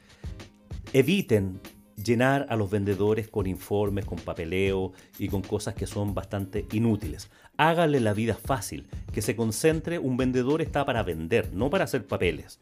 Eviten 0.93 1.61
llenar 2.03 2.47
a 2.51 2.57
los 2.57 2.71
vendedores 2.71 3.29
con 3.29 3.47
informes, 3.47 4.05
con 4.05 4.19
papeleo 4.19 4.93
y 5.19 5.29
con 5.29 5.41
cosas 5.41 5.75
que 5.75 5.87
son 5.87 6.13
bastante 6.15 6.67
inútiles. 6.73 7.31
Hágale 7.57 8.01
la 8.01 8.13
vida 8.13 8.35
fácil, 8.35 8.87
que 9.13 9.23
se 9.23 9.37
concentre, 9.37 9.99
un 9.99 10.17
vendedor 10.17 10.61
está 10.61 10.85
para 10.85 11.03
vender, 11.03 11.53
no 11.55 11.71
para 11.71 11.85
hacer 11.85 12.07
papeles. 12.07 12.59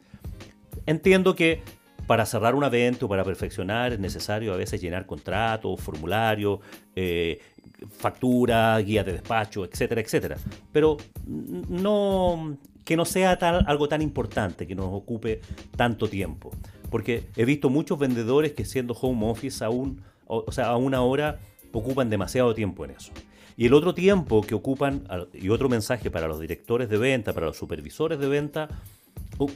Entiendo 0.85 1.35
que 1.35 1.61
para 2.07 2.25
cerrar 2.25 2.55
una 2.55 2.69
venta 2.69 3.05
o 3.05 3.09
para 3.09 3.23
perfeccionar 3.23 3.93
es 3.93 3.99
necesario 3.99 4.53
a 4.53 4.57
veces 4.57 4.81
llenar 4.81 5.05
contratos, 5.05 5.79
formularios, 5.79 6.59
eh, 6.95 7.39
factura, 7.97 8.77
guía 8.79 9.03
de 9.03 9.13
despacho, 9.13 9.65
etcétera, 9.65 10.01
etcétera. 10.01 10.37
Pero 10.71 10.97
no 11.25 12.57
que 12.83 12.97
no 12.97 13.05
sea 13.05 13.37
tal, 13.37 13.63
algo 13.67 13.87
tan 13.87 14.01
importante 14.01 14.67
que 14.67 14.75
nos 14.75 14.87
ocupe 14.91 15.41
tanto 15.75 16.07
tiempo. 16.07 16.51
Porque 16.89 17.29
he 17.35 17.45
visto 17.45 17.69
muchos 17.69 17.97
vendedores 17.97 18.53
que 18.53 18.65
siendo 18.65 18.93
home 18.93 19.29
office 19.29 19.63
aún, 19.63 20.01
o, 20.27 20.51
sea, 20.51 20.67
a 20.67 20.77
una 20.77 21.01
hora 21.01 21.39
ocupan 21.71 22.09
demasiado 22.09 22.53
tiempo 22.53 22.85
en 22.85 22.91
eso. 22.91 23.11
Y 23.55 23.65
el 23.67 23.73
otro 23.73 23.93
tiempo 23.93 24.41
que 24.41 24.55
ocupan, 24.55 25.03
y 25.33 25.49
otro 25.49 25.69
mensaje 25.69 26.11
para 26.11 26.27
los 26.27 26.39
directores 26.39 26.89
de 26.89 26.97
venta, 26.97 27.33
para 27.33 27.47
los 27.47 27.57
supervisores 27.57 28.19
de 28.19 28.27
venta, 28.27 28.67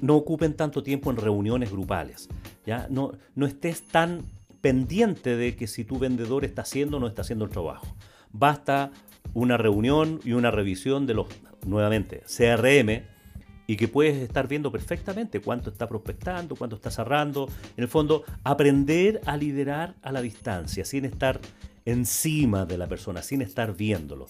no 0.02 0.16
ocupen 0.16 0.54
tanto 0.54 0.84
tiempo 0.84 1.12
en 1.12 1.18
reuniones 1.18 1.72
grupales. 1.72 2.30
¿ya? 2.66 2.88
No, 2.90 3.14
no 3.36 3.46
estés 3.46 3.84
tan 3.84 4.24
pendiente 4.62 5.36
de 5.36 5.56
que 5.56 5.68
si 5.68 5.84
tu 5.84 6.00
vendedor 6.00 6.46
está 6.46 6.64
haciendo 6.64 6.98
o 6.98 7.00
no 7.00 7.08
está 7.08 7.22
haciendo 7.22 7.46
el 7.46 7.52
trabajo. 7.52 7.88
Basta 8.32 8.92
una 9.34 9.58
reunión 9.58 10.20
y 10.24 10.34
una 10.34 10.52
revisión 10.52 11.06
de 11.06 11.14
los, 11.14 11.28
nuevamente, 11.66 12.24
CRM, 12.28 13.04
y 13.68 13.76
que 13.76 13.88
puedes 13.90 14.16
estar 14.16 14.48
viendo 14.48 14.72
perfectamente 14.72 15.42
cuánto 15.42 15.70
está 15.70 15.88
prospectando, 15.88 16.56
cuánto 16.56 16.78
está 16.78 16.90
cerrando. 16.90 17.50
En 17.76 17.84
el 17.84 17.90
fondo, 17.90 18.24
aprender 18.44 19.22
a 19.26 19.36
liderar 19.36 19.96
a 20.02 20.12
la 20.12 20.22
distancia, 20.22 20.86
sin 20.86 21.04
estar 21.04 21.40
encima 21.86 22.66
de 22.66 22.78
la 22.78 22.88
persona, 22.88 23.22
sin 23.22 23.42
estar 23.42 23.76
viéndolo. 23.76 24.28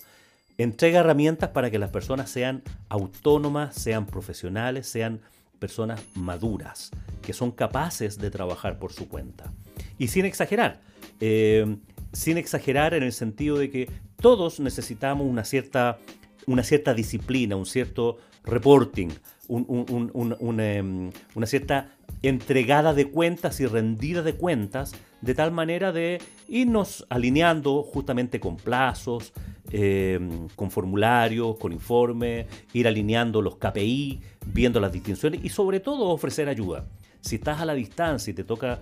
Entrega 0.58 1.01
herramientas 1.01 1.51
para 1.51 1.70
que 1.70 1.77
las 1.77 1.92
personas 1.92 2.32
sean 2.32 2.63
autónomas, 2.89 3.75
sean 3.75 4.08
profesionales, 4.08 4.88
sean 4.88 5.22
personas 5.57 6.01
maduras, 6.15 6.91
que 7.21 7.33
son 7.33 7.51
capaces 7.51 8.17
de 8.17 8.31
trabajar 8.31 8.79
por 8.79 8.93
su 8.93 9.07
cuenta. 9.07 9.51
Y 9.97 10.07
sin 10.07 10.25
exagerar, 10.25 10.81
eh, 11.19 11.77
sin 12.13 12.37
exagerar 12.37 12.93
en 12.93 13.03
el 13.03 13.13
sentido 13.13 13.57
de 13.57 13.69
que 13.69 13.89
todos 14.21 14.59
necesitamos 14.59 15.27
una 15.27 15.43
cierta, 15.43 15.99
una 16.45 16.63
cierta 16.63 16.93
disciplina, 16.93 17.55
un 17.55 17.65
cierto 17.65 18.17
reporting, 18.43 19.09
em, 19.49 21.11
una 21.35 21.45
cierta 21.45 21.97
entregada 22.21 22.93
de 22.93 23.09
cuentas 23.09 23.59
y 23.59 23.65
rendida 23.65 24.21
de 24.21 24.33
cuentas, 24.33 24.93
de 25.21 25.33
tal 25.33 25.51
manera 25.51 25.91
de 25.91 26.21
irnos 26.47 27.05
alineando 27.09 27.83
justamente 27.83 28.39
con 28.39 28.57
plazos, 28.57 29.33
em, 29.71 30.47
con 30.55 30.71
formularios, 30.71 31.57
con 31.57 31.74
informes, 31.74 32.47
ir 32.74 32.88
alineando 32.88 33.41
los 33.41 33.57
KPI, 33.57 34.21
viendo 34.45 34.79
las 34.79 34.91
distinciones 34.91 35.43
y 35.43 35.50
sobre 35.50 35.79
todo 35.79 36.09
ofrecer 36.09 36.50
ayuda. 36.50 36.86
Si 37.21 37.36
estás 37.36 37.59
a 37.59 37.65
la 37.65 37.74
distancia 37.74 38.31
y 38.31 38.33
te 38.33 38.43
toca 38.43 38.79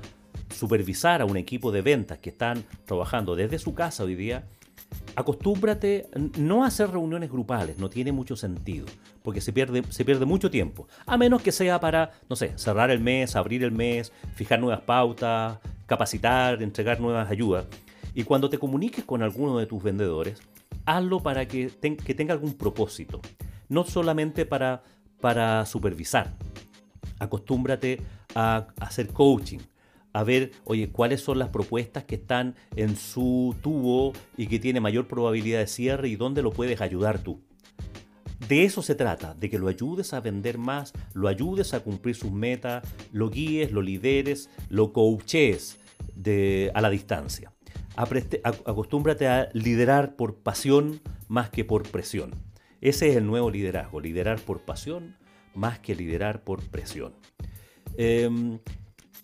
supervisar 0.54 1.22
a 1.22 1.26
un 1.26 1.38
equipo 1.38 1.72
de 1.72 1.82
ventas 1.82 2.20
que 2.20 2.30
están 2.30 2.64
trabajando 2.86 3.36
desde 3.36 3.60
su 3.60 3.74
casa 3.74 4.04
hoy 4.04 4.16
día, 4.16 4.46
acostúmbrate 5.16 6.08
no 6.38 6.64
a 6.64 6.68
hacer 6.68 6.92
reuniones 6.92 7.32
grupales, 7.32 7.78
no 7.78 7.90
tiene 7.90 8.12
mucho 8.12 8.36
sentido, 8.36 8.86
porque 9.24 9.42
se 9.42 9.54
pierde, 9.54 9.84
se 9.90 10.06
pierde 10.06 10.26
mucho 10.26 10.52
tiempo, 10.52 10.88
a 11.06 11.18
menos 11.18 11.42
que 11.42 11.52
sea 11.52 11.80
para, 11.80 12.12
no 12.30 12.36
sé, 12.36 12.54
cerrar 12.58 12.92
el 12.92 13.00
mes, 13.00 13.36
abrir 13.36 13.64
el 13.64 13.72
mes, 13.72 14.12
fijar 14.36 14.60
nuevas 14.60 14.82
pautas, 14.82 15.60
capacitar, 15.86 16.62
entregar 16.62 17.00
nuevas 17.00 17.30
ayudas. 17.30 17.66
Y 18.14 18.24
cuando 18.24 18.50
te 18.50 18.58
comuniques 18.58 19.04
con 19.04 19.24
alguno 19.24 19.58
de 19.58 19.66
tus 19.66 19.84
vendedores, 19.84 20.42
hazlo 20.86 21.22
para 21.22 21.48
que, 21.48 21.70
tenga 21.70 22.34
algún 22.34 22.54
propósito, 22.54 23.22
no 23.70 23.84
solamente 23.84 24.46
para, 24.46 24.84
para 25.22 25.66
supervisar. 25.66 26.34
Acostúmbrate 27.20 28.02
a 28.36 28.68
hacer 28.80 29.08
coaching, 29.08 29.60
a 30.16 30.24
ver, 30.24 30.52
oye, 30.64 30.92
cuáles 30.92 31.20
son 31.20 31.40
las 31.40 31.50
propuestas 31.50 32.06
que 32.06 32.16
están 32.16 32.56
en 32.78 32.96
su 32.96 33.54
tubo 33.62 34.14
y 34.38 34.48
que 34.48 34.60
tiene 34.60 34.80
mayor 34.80 35.10
probabilidad 35.10 35.60
de 35.60 35.68
cierre 35.68 36.08
y 36.08 36.16
dónde 36.16 36.42
lo 36.42 36.52
puedes 36.52 36.80
ayudar 36.80 37.20
tú. 37.20 37.42
De 38.48 38.64
eso 38.64 38.82
se 38.82 38.96
trata, 38.96 39.34
de 39.34 39.50
que 39.50 39.60
lo 39.60 39.68
ayudes 39.68 40.14
a 40.14 40.22
vender 40.22 40.58
más, 40.58 40.94
lo 41.14 41.28
ayudes 41.28 41.74
a 41.74 41.82
cumplir 41.82 42.16
sus 42.16 42.32
metas, 42.32 42.88
lo 43.12 43.30
guíes, 43.30 43.74
lo 43.74 43.82
lideres, 43.82 44.50
lo 44.70 44.94
coaches 44.94 45.80
de, 46.16 46.72
a 46.74 46.80
la 46.80 46.90
distancia. 46.90 47.52
acostúmbrate 47.98 49.28
a 49.28 49.50
liderar 49.52 50.16
por 50.16 50.38
pasión 50.38 51.02
más 51.28 51.50
que 51.50 51.66
por 51.66 51.84
presión. 51.92 52.32
Ese 52.80 53.10
es 53.10 53.18
el 53.18 53.28
nuevo 53.28 53.52
liderazgo, 53.52 54.00
liderar 54.00 54.40
por 54.40 54.62
pasión 54.62 55.18
más 55.54 55.80
que 55.80 55.94
liderar 55.94 56.46
por 56.46 56.64
presión. 56.64 57.16
Em, 57.98 58.60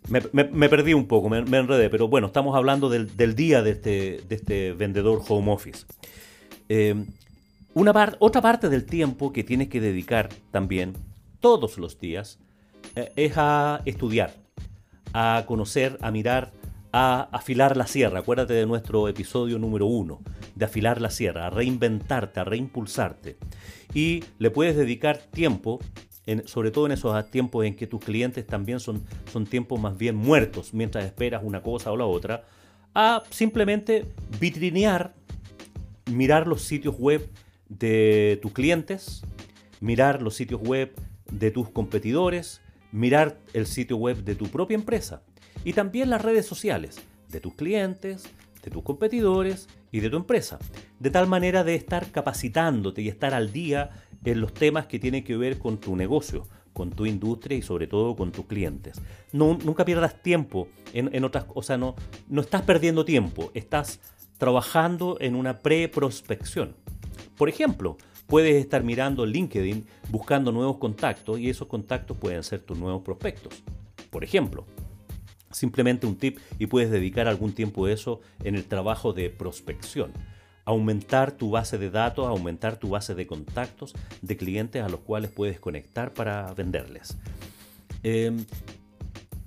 me, 0.10 0.70
perdí 0.70 0.94
un 0.94 1.08
poco, 1.08 1.30
me, 1.30 1.38
enredé, 1.40 1.90
pero 1.90 2.08
bueno, 2.08 2.28
estamos 2.28 2.56
hablando 2.56 2.90
del, 2.90 3.36
día 3.36 3.62
de 3.62 3.72
este, 3.72 4.22
de 4.28 4.36
este, 4.36 4.74
vendedor 4.74 5.22
home 5.28 5.52
office. 5.52 5.86
Eh, 6.70 7.06
una 7.74 8.16
otra 8.20 8.42
parte 8.42 8.68
del 8.70 8.86
tiempo 8.86 9.32
que 9.32 9.44
tienes 9.44 9.70
que 9.70 9.80
dedicar 9.80 10.30
también, 10.52 10.94
todos 11.40 11.78
los 11.78 12.00
días, 12.00 12.40
eh, 12.96 13.12
es 13.16 13.34
a 13.38 13.82
estudiar, 13.86 14.34
a 15.14 15.46
conocer, 15.48 15.98
a 16.02 16.12
mirar, 16.12 16.52
a 16.92 17.30
afilar 17.32 17.78
la 17.78 17.88
sierra. 17.88 18.20
Acuérdate 18.20 18.54
de 18.54 18.66
nuestro 18.66 19.08
episodio 19.08 19.58
número 19.58 19.86
uno, 19.86 20.20
de 20.56 20.66
afilar 20.66 21.00
la 21.00 21.10
sierra, 21.10 21.48
a 21.48 21.50
reinventarte, 21.50 22.40
a 22.40 22.44
reimpulsarte. 22.44 23.38
Y 23.94 24.24
le 24.40 24.52
puedes 24.52 24.76
dedicar 24.76 25.18
tiempo 25.18 25.80
sobre 26.46 26.72
todo 26.72 26.86
en 26.86 26.94
esos 26.94 27.30
tiempos 27.30 27.66
en 27.66 27.76
que 27.76 27.88
tus 27.88 28.00
clientes 28.04 28.46
también 28.46 28.80
son, 28.80 29.04
son 29.32 29.46
tiempos 29.46 29.80
más 29.80 29.98
bien 29.98 30.16
muertos 30.16 30.74
mientras 30.74 31.06
esperas 31.06 31.42
una 31.44 31.62
cosa 31.62 31.92
o 31.92 31.98
la 31.98 32.06
otra, 32.06 32.46
a 32.94 33.24
simplemente 33.30 34.06
vitrinear, 34.40 35.14
mirar 36.12 36.48
los 36.48 36.64
sitios 36.64 36.98
web 36.98 37.30
de 37.70 38.40
tus 38.42 38.52
clientes, 38.52 39.24
mirar 39.80 40.22
los 40.22 40.36
sitios 40.36 40.62
web 40.62 40.94
de 41.32 41.52
tus 41.52 41.70
competidores, 41.70 42.62
mirar 42.92 43.40
el 43.54 43.66
sitio 43.66 43.98
web 43.98 44.24
de 44.24 44.36
tu 44.36 44.48
propia 44.48 44.76
empresa 44.76 45.24
y 45.64 45.74
también 45.74 46.10
las 46.10 46.22
redes 46.22 46.46
sociales 46.46 47.00
de 47.30 47.40
tus 47.40 47.56
clientes, 47.56 48.24
de 48.64 48.72
tus 48.72 48.84
competidores 48.84 49.68
y 49.92 50.02
de 50.02 50.10
tu 50.10 50.18
empresa. 50.18 50.60
De 51.00 51.10
tal 51.10 51.28
manera 51.28 51.64
de 51.64 51.76
estar 51.76 52.12
capacitándote 52.12 53.02
y 53.02 53.08
estar 53.08 53.34
al 53.34 53.52
día 53.52 53.90
en 54.24 54.42
los 54.42 54.54
temas 54.54 54.86
que 54.88 55.00
tienen 55.00 55.24
que 55.24 55.38
ver 55.38 55.58
con 55.58 55.78
tu 55.78 55.96
negocio, 55.96 56.48
con 56.74 56.92
tu 56.92 57.06
industria 57.06 57.58
y 57.58 57.62
sobre 57.62 57.88
todo 57.88 58.16
con 58.16 58.32
tus 58.32 58.46
clientes. 58.46 59.02
No, 59.32 59.58
nunca 59.64 59.86
pierdas 59.86 60.22
tiempo 60.22 60.68
en, 60.94 61.24
otras 61.24 61.46
cosas, 61.46 61.80
no, 61.80 61.96
no 62.30 62.42
estás 62.42 62.62
perdiendo 62.62 63.06
tiempo, 63.06 63.52
estás 63.54 64.00
trabajando 64.38 65.18
en 65.20 65.36
una 65.36 65.60
pre-prospección. 65.60 66.76
Por 67.38 67.50
ejemplo, 67.50 67.98
puedes 68.28 68.56
estar 68.56 68.84
mirando 68.84 69.26
LinkedIn 69.26 69.86
buscando 70.10 70.52
nuevos 70.52 70.78
contactos 70.78 71.40
y 71.40 71.50
esos 71.50 71.68
contactos 71.68 72.18
pueden 72.18 72.44
ser 72.44 72.62
tus 72.62 72.78
nuevos 72.78 73.02
prospectos. 73.02 73.64
Por 74.10 74.24
ejemplo, 74.24 74.66
simplemente 75.52 76.08
un 76.08 76.16
tip 76.16 76.40
y 76.60 76.68
puedes 76.68 76.92
dedicar 76.92 77.28
algún 77.28 77.54
tiempo 77.54 77.86
a 77.86 77.92
eso 77.92 78.22
en 78.44 78.56
el 78.56 78.66
trabajo 78.66 79.14
de 79.14 79.30
prospección 79.30 80.14
aumentar 80.72 81.32
tu 81.32 81.52
base 81.52 81.78
de 81.78 81.90
datos, 81.90 82.28
aumentar 82.28 82.78
tu 82.78 82.90
base 82.90 83.16
de 83.16 83.28
contactos 83.28 83.94
de 84.22 84.38
clientes 84.38 84.84
a 84.84 84.90
los 84.90 85.02
cuales 85.02 85.32
puedes 85.32 85.60
conectar 85.60 86.14
para 86.14 86.54
venderles. 86.54 87.18
Em, 88.04 88.46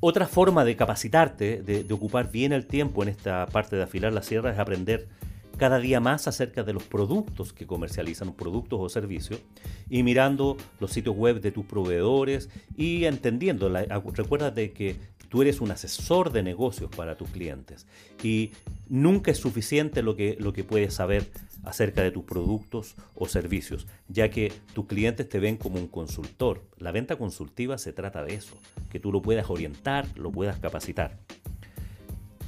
otra 0.01 0.27
forma 0.27 0.65
de 0.65 0.77
capacitarte, 0.77 1.63
de, 1.63 1.93
ocupar 1.93 2.31
bien 2.31 2.53
el 2.53 2.67
tiempo 2.67 3.03
en 3.03 3.09
esta 3.09 3.47
parte 3.47 3.77
de 3.77 3.83
afilar 3.83 4.13
la 4.13 4.23
sierra, 4.23 4.53
es 4.53 4.59
aprender 4.59 5.09
cada 5.57 5.79
día 5.79 6.01
más 6.01 6.27
acerca 6.27 6.65
de 6.65 6.73
los 6.73 6.83
productos 6.83 7.53
que 7.53 7.67
comercializan, 7.67 8.35
productos 8.35 8.81
o 8.83 8.89
servicios, 8.89 9.41
y 9.89 10.03
mirando 10.03 10.57
los 10.81 10.91
sitios 10.91 11.17
web 11.17 11.41
de 11.41 11.53
tus 11.53 11.65
proveedores 11.65 12.51
y 12.77 13.05
entendiendo. 13.05 13.71
recuerda 14.15 14.51
de 14.51 14.73
que 14.73 14.97
Tú 15.29 15.43
eres 15.43 15.61
un 15.61 15.71
asesor 15.71 16.33
de 16.33 16.43
negocios 16.43 16.91
para 16.95 17.17
tus 17.17 17.29
clientes 17.31 17.87
y 18.23 18.53
nunca 18.89 19.31
es 19.31 19.39
suficiente 19.39 20.03
lo 20.03 20.17
que, 20.17 20.37
lo 20.39 20.53
que 20.53 20.65
puedes 20.65 20.95
saber 20.95 21.27
acerca 21.65 22.03
de 22.03 22.11
tus 22.11 22.25
productos 22.25 22.95
o 23.15 23.27
servicios, 23.27 23.87
ya 24.09 24.31
que 24.31 24.53
tus 24.75 24.87
clientes 24.87 25.29
te 25.29 25.39
ven 25.39 25.57
como 25.57 25.77
un 25.77 25.89
consultor. 25.89 26.63
La 26.79 26.93
venta 26.93 27.17
consultiva 27.17 27.79
se 27.79 27.93
trata 27.93 28.23
de 28.25 28.35
eso, 28.35 28.55
que 28.91 29.01
tú 29.01 29.11
lo 29.13 29.23
puedas 29.23 29.49
orientar, 29.51 30.07
lo 30.17 30.31
puedas 30.31 30.59
capacitar. 30.59 31.19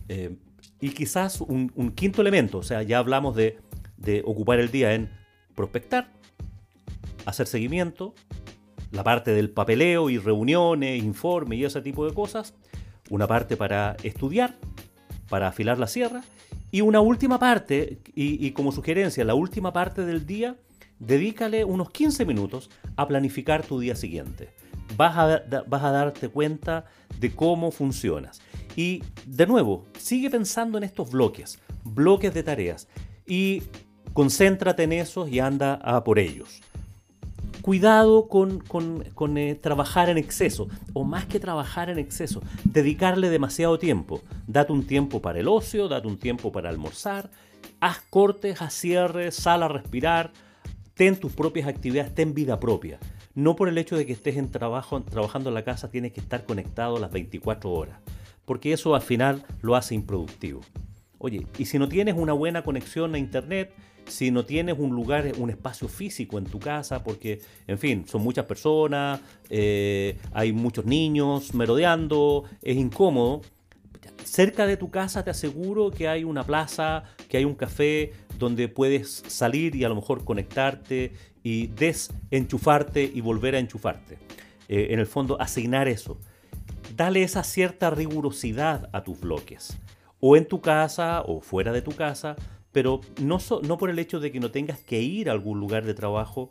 Eh, 0.09 0.37
y 0.81 0.91
quizás 0.91 1.41
un, 1.41 1.71
quinto 1.95 2.21
elemento, 2.21 2.59
o 2.59 2.63
sea, 2.63 2.83
ya 2.83 2.99
hablamos 2.99 3.35
de, 3.35 3.59
de 3.97 4.23
ocupar 4.25 4.61
el 4.61 4.71
día 4.71 4.95
en 4.95 5.09
prospectar, 5.55 6.13
hacer 7.25 7.47
seguimiento, 7.47 8.15
la 8.93 9.03
parte 9.03 9.33
del 9.33 9.51
papeleo 9.51 10.11
y 10.11 10.19
reuniones, 10.19 11.03
informes 11.03 11.59
y 11.59 11.65
ese 11.65 11.81
tipo 11.81 12.07
de 12.07 12.15
cosas, 12.15 12.55
una 13.11 13.27
parte 13.27 13.57
para 13.57 13.97
estudiar, 14.03 14.55
para 15.29 15.49
afilar 15.49 15.79
la 15.79 15.87
sierra, 15.87 16.23
y 16.71 16.81
una 16.81 17.01
última 17.01 17.39
parte, 17.39 17.99
y, 18.15 18.51
como 18.51 18.73
sugerencia, 18.73 19.25
la 19.25 19.35
última 19.35 19.73
parte 19.73 20.05
del 20.05 20.27
día, 20.27 20.57
dedícale 20.99 21.65
unos 21.65 21.91
15 21.91 22.25
minutos 22.25 22.71
a 22.97 23.07
planificar 23.07 23.65
tu 23.65 23.79
día 23.79 23.97
siguiente. 23.97 24.51
Vas 24.97 25.17
a, 25.17 25.65
vas 25.67 25.83
a 25.83 25.91
darte 25.91 26.29
cuenta 26.29 26.85
de 27.19 27.35
cómo 27.35 27.71
funcionas. 27.71 28.41
Y 28.77 29.03
de 29.27 29.47
nuevo, 29.47 29.85
sigue 29.99 30.31
pensando 30.31 30.79
en 30.79 30.85
estos 30.85 31.11
bloques, 31.11 31.61
bloques 31.85 32.35
de 32.35 32.43
tareas, 32.43 32.89
y 33.27 33.63
concéntrate 34.13 34.85
en 34.85 34.93
esos 34.93 35.31
y 35.31 35.41
anda 35.41 35.75
a 35.75 36.03
por 36.05 36.19
ellos 36.19 36.61
cuidado 37.67 38.29
con, 38.29 39.37
eh, 39.37 39.59
trabajar 39.61 40.09
en 40.09 40.19
exceso, 40.19 40.69
o 40.93 41.03
más 41.03 41.27
que 41.27 41.41
trabajar 41.41 41.91
en 41.91 41.99
exceso, 41.99 42.41
dedicarle 42.63 43.29
demasiado 43.29 43.77
tiempo. 43.77 44.23
Date 44.47 44.73
un 44.73 44.87
tiempo 44.87 45.21
para 45.21 45.41
el 45.41 45.49
ocio, 45.49 45.89
date 45.89 46.07
un 46.07 46.17
tiempo 46.17 46.53
para 46.53 46.71
almorzar, 46.71 47.29
haz 47.81 48.03
cortes, 48.09 48.63
haz 48.63 48.73
cierres, 48.73 49.35
sal 49.35 49.65
a 49.65 49.69
respirar, 49.69 50.31
ten 50.95 51.17
tus 51.17 51.33
propias 51.33 51.67
actividades, 51.67 52.15
ten 52.15 52.35
vida 52.35 52.61
propia. 52.61 53.01
No 53.35 53.57
por 53.57 53.69
el 53.69 53.79
hecho 53.79 53.97
de 53.97 54.07
que 54.07 54.13
estés 54.13 54.37
en 54.37 54.53
trabajo, 54.53 55.03
trabajando 55.03 55.49
en 55.51 55.55
la 55.55 55.65
casa 55.65 55.91
tienes 55.91 56.13
que 56.13 56.21
estar 56.21 56.45
conectado 56.45 57.01
las 57.01 57.11
24 57.11 57.73
horas, 57.73 57.99
porque 58.45 58.75
eso 58.75 58.95
al 58.95 59.03
final 59.03 59.45
lo 59.61 59.75
hace 59.75 59.97
improductivo. 59.97 60.61
Oye, 61.27 61.45
y 61.59 61.65
si 61.65 61.77
no 61.77 61.89
tienes 61.89 62.15
una 62.17 62.35
buena 62.35 62.63
conexión 62.63 63.17
a 63.17 63.19
internet, 63.19 63.75
si 64.07 64.31
no 64.31 64.45
tienes 64.45 64.77
un 64.79 64.95
lugar, 64.95 65.33
un 65.39 65.51
espacio 65.51 65.89
físico 65.89 66.39
en 66.39 66.45
tu 66.45 66.61
casa, 66.61 67.03
porque, 67.03 67.41
en 67.67 67.79
fin, 67.79 68.07
son 68.07 68.23
muchas 68.23 68.45
personas, 68.45 69.21
eh, 69.51 70.19
hay 70.33 70.53
muchos 70.53 70.85
niños 70.85 71.53
merodeando, 71.53 72.45
es 72.63 72.77
incómodo. 72.77 73.41
Cerca 74.23 74.69
de 74.69 74.77
tu 74.77 74.93
casa 74.93 75.25
te 75.25 75.31
aseguro 75.31 75.91
que 75.91 76.07
hay 76.07 76.23
una 76.23 76.45
plaza, 76.45 77.03
que 77.29 77.39
hay 77.39 77.45
un 77.45 77.57
café 77.57 78.13
donde 78.39 78.69
puedes 78.69 79.25
salir 79.27 79.75
y 79.75 79.83
a 79.83 79.89
lo 79.89 79.97
mejor 79.97 80.25
conectarte 80.25 81.11
y 81.43 81.67
desenchufarte 81.67 83.03
y 83.03 83.21
volver 83.21 83.57
a 83.57 83.59
enchufarte. 83.59 84.17
Eh, 84.69 84.89
en 84.91 85.01
el 85.01 85.07
fondo, 85.09 85.41
asignar 85.41 85.89
eso. 85.89 86.21
Dale 86.97 87.25
esa 87.25 87.43
cierta 87.43 87.91
rigurosidad 87.91 88.89
a 88.93 89.03
tus 89.03 89.19
bloques. 89.19 89.77
O 90.21 90.37
en 90.37 90.47
tu 90.47 90.61
casa 90.61 91.23
o 91.23 91.41
fuera 91.41 91.73
de 91.73 91.83
tu 91.83 91.93
casa, 91.93 92.37
pero 92.73 93.01
no, 93.21 93.39
no 93.63 93.79
por 93.79 93.91
el 93.91 93.99
hecho 93.99 94.21
de 94.21 94.31
que 94.33 94.41
no 94.41 94.51
tengas 94.51 94.81
que 94.81 95.01
ir 95.01 95.29
a 95.29 95.33
algún 95.33 95.61
lugar 95.61 95.85
de 95.85 95.95
trabajo, 95.95 96.51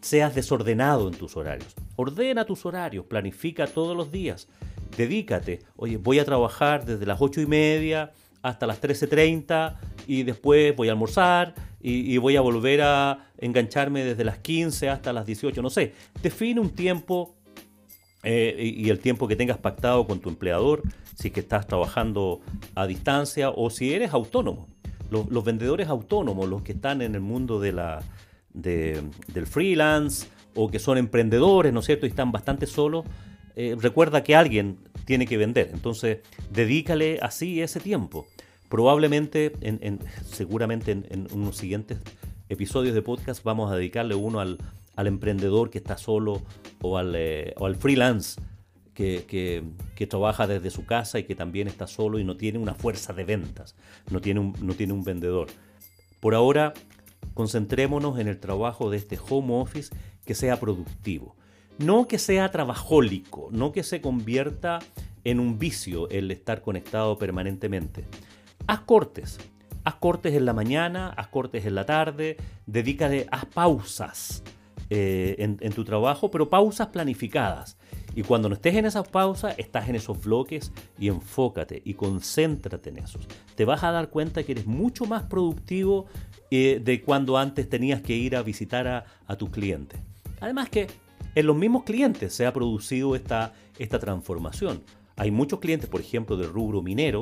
seas 0.00 0.34
desordenado 0.34 1.08
en 1.08 1.14
tus 1.14 1.36
horarios. 1.36 1.74
Ordena 1.96 2.44
tus 2.44 2.64
horarios, 2.64 3.04
planifica 3.06 3.66
todos 3.66 3.96
los 3.96 4.10
días, 4.10 4.48
dedícate. 4.96 5.60
Oye, 5.76 5.96
voy 5.96 6.18
a 6.18 6.24
trabajar 6.24 6.84
desde 6.84 7.06
las 7.06 7.20
8 7.20 7.40
y 7.42 7.46
media 7.46 8.12
hasta 8.42 8.66
las 8.66 8.80
13.30 8.80 9.76
y 10.06 10.22
después 10.22 10.74
voy 10.76 10.88
a 10.88 10.92
almorzar 10.92 11.54
y, 11.80 12.16
voy 12.18 12.36
a 12.36 12.40
volver 12.40 12.82
a 12.82 13.30
engancharme 13.38 14.04
desde 14.04 14.24
las 14.24 14.38
15 14.38 14.88
hasta 14.88 15.12
las 15.12 15.26
18, 15.26 15.62
no 15.62 15.70
sé. 15.70 15.94
Define 16.22 16.60
un 16.60 16.70
tiempo 16.70 17.36
eh, 18.24 18.74
y 18.76 18.88
el 18.90 18.98
tiempo 18.98 19.28
que 19.28 19.36
tengas 19.36 19.58
pactado 19.58 20.06
con 20.06 20.20
tu 20.20 20.28
empleador, 20.28 20.82
si 21.18 21.28
es 21.28 21.34
que 21.34 21.40
estás 21.40 21.66
trabajando 21.66 22.40
a 22.74 22.86
distancia 22.86 23.50
o 23.50 23.70
si 23.70 23.92
eres 23.92 24.12
autónomo 24.12 24.68
los, 25.10 25.44
vendedores 25.44 25.88
autónomos, 25.88 26.48
los 26.48 26.62
que 26.62 26.72
están 26.72 27.02
en 27.02 27.14
el 27.14 27.20
mundo 27.20 27.60
de 27.60 27.72
la, 27.72 28.02
del 28.52 29.46
freelance 29.46 30.28
o 30.54 30.70
que 30.70 30.78
son 30.78 30.98
emprendedores, 30.98 31.72
¿no 31.72 31.80
es 31.80 31.86
cierto? 31.86 32.06
Y 32.06 32.10
están 32.10 32.32
bastante 32.32 32.66
solos, 32.66 33.04
eh, 33.56 33.76
recuerda 33.78 34.22
que 34.22 34.36
alguien 34.36 34.78
tiene 35.04 35.26
que 35.26 35.36
vender. 35.36 35.70
Entonces, 35.72 36.18
dedícale 36.50 37.18
así 37.22 37.62
ese 37.62 37.80
tiempo. 37.80 38.26
Probablemente, 38.68 39.52
en, 39.60 39.98
seguramente 40.26 40.92
en, 40.92 41.26
unos 41.32 41.56
siguientes 41.56 41.98
episodios 42.50 42.94
de 42.94 43.02
podcast 43.02 43.42
vamos 43.42 43.72
a 43.72 43.76
dedicarle 43.76 44.14
uno 44.14 44.40
al, 44.40 44.58
emprendedor 44.96 45.70
que 45.70 45.78
está 45.78 45.96
solo 45.96 46.42
o 46.82 46.98
al, 46.98 47.14
eh, 47.14 47.54
o 47.56 47.66
al 47.66 47.76
freelance 47.76 48.40
que, 48.98 50.06
trabaja 50.08 50.46
desde 50.48 50.70
su 50.70 50.84
casa 50.84 51.18
y 51.18 51.24
que 51.24 51.36
también 51.36 51.68
está 51.68 51.86
solo 51.86 52.18
y 52.18 52.24
no 52.24 52.36
tiene 52.36 52.58
una 52.58 52.74
fuerza 52.74 53.12
de 53.12 53.24
ventas, 53.24 53.76
no 54.10 54.20
tiene 54.20 54.40
un, 54.40 55.04
vendedor. 55.04 55.48
Por 56.20 56.34
ahora, 56.34 56.74
concentrémonos 57.34 58.18
en 58.18 58.26
el 58.26 58.40
trabajo 58.40 58.90
de 58.90 58.96
este 58.96 59.18
home 59.28 59.54
office 59.54 59.94
que 60.24 60.34
sea 60.34 60.58
productivo. 60.58 61.36
No 61.78 62.08
que 62.08 62.18
sea 62.18 62.50
trabajólico, 62.50 63.48
no 63.52 63.70
que 63.70 63.84
se 63.84 64.00
convierta 64.00 64.80
en 65.22 65.38
un 65.38 65.60
vicio 65.60 66.08
el 66.10 66.32
estar 66.32 66.60
conectado 66.60 67.18
permanentemente. 67.18 68.04
Haz 68.66 68.80
cortes, 68.80 69.38
haz 69.84 69.94
cortes 69.94 70.34
en 70.34 70.44
la 70.44 70.54
mañana, 70.54 71.10
haz 71.10 71.28
cortes 71.28 71.66
en 71.66 71.76
la 71.76 71.86
tarde, 71.86 72.36
dedícate, 72.66 73.28
haz 73.30 73.44
pausas 73.44 74.42
eh, 74.90 75.36
en, 75.38 75.72
tu 75.72 75.84
trabajo, 75.84 76.30
pero 76.30 76.48
pausas 76.48 76.88
planificadas. 76.88 77.76
Y 78.18 78.24
cuando 78.24 78.48
no 78.48 78.56
estés 78.56 78.74
en 78.74 78.84
esas 78.84 79.06
pausas, 79.06 79.54
estás 79.58 79.88
en 79.88 79.94
esos 79.94 80.20
bloques 80.20 80.72
y 80.98 81.06
enfócate 81.06 81.80
y 81.84 81.94
concéntrate 81.94 82.90
en 82.90 82.98
esos. 82.98 83.28
Te 83.54 83.64
vas 83.64 83.84
a 83.84 83.92
dar 83.92 84.10
cuenta 84.10 84.42
que 84.42 84.50
eres 84.50 84.66
mucho 84.66 85.06
más 85.06 85.22
productivo 85.22 86.06
eh, 86.50 86.80
de 86.84 87.00
cuando 87.00 87.38
antes 87.38 87.68
tenías 87.68 88.02
que 88.02 88.16
ir 88.16 88.34
a 88.34 88.42
visitar 88.42 88.88
a, 89.24 89.36
tus 89.36 89.50
clientes. 89.50 90.00
Además 90.40 90.68
que 90.68 90.88
en 91.36 91.46
los 91.46 91.54
mismos 91.54 91.84
clientes 91.84 92.34
se 92.34 92.44
ha 92.44 92.52
producido 92.52 93.14
esta, 93.14 93.54
esta 93.78 94.00
transformación. 94.00 94.82
Hay 95.14 95.30
muchos 95.30 95.60
clientes, 95.60 95.88
por 95.88 96.00
ejemplo, 96.00 96.36
del 96.36 96.52
rubro 96.52 96.82
minero, 96.82 97.20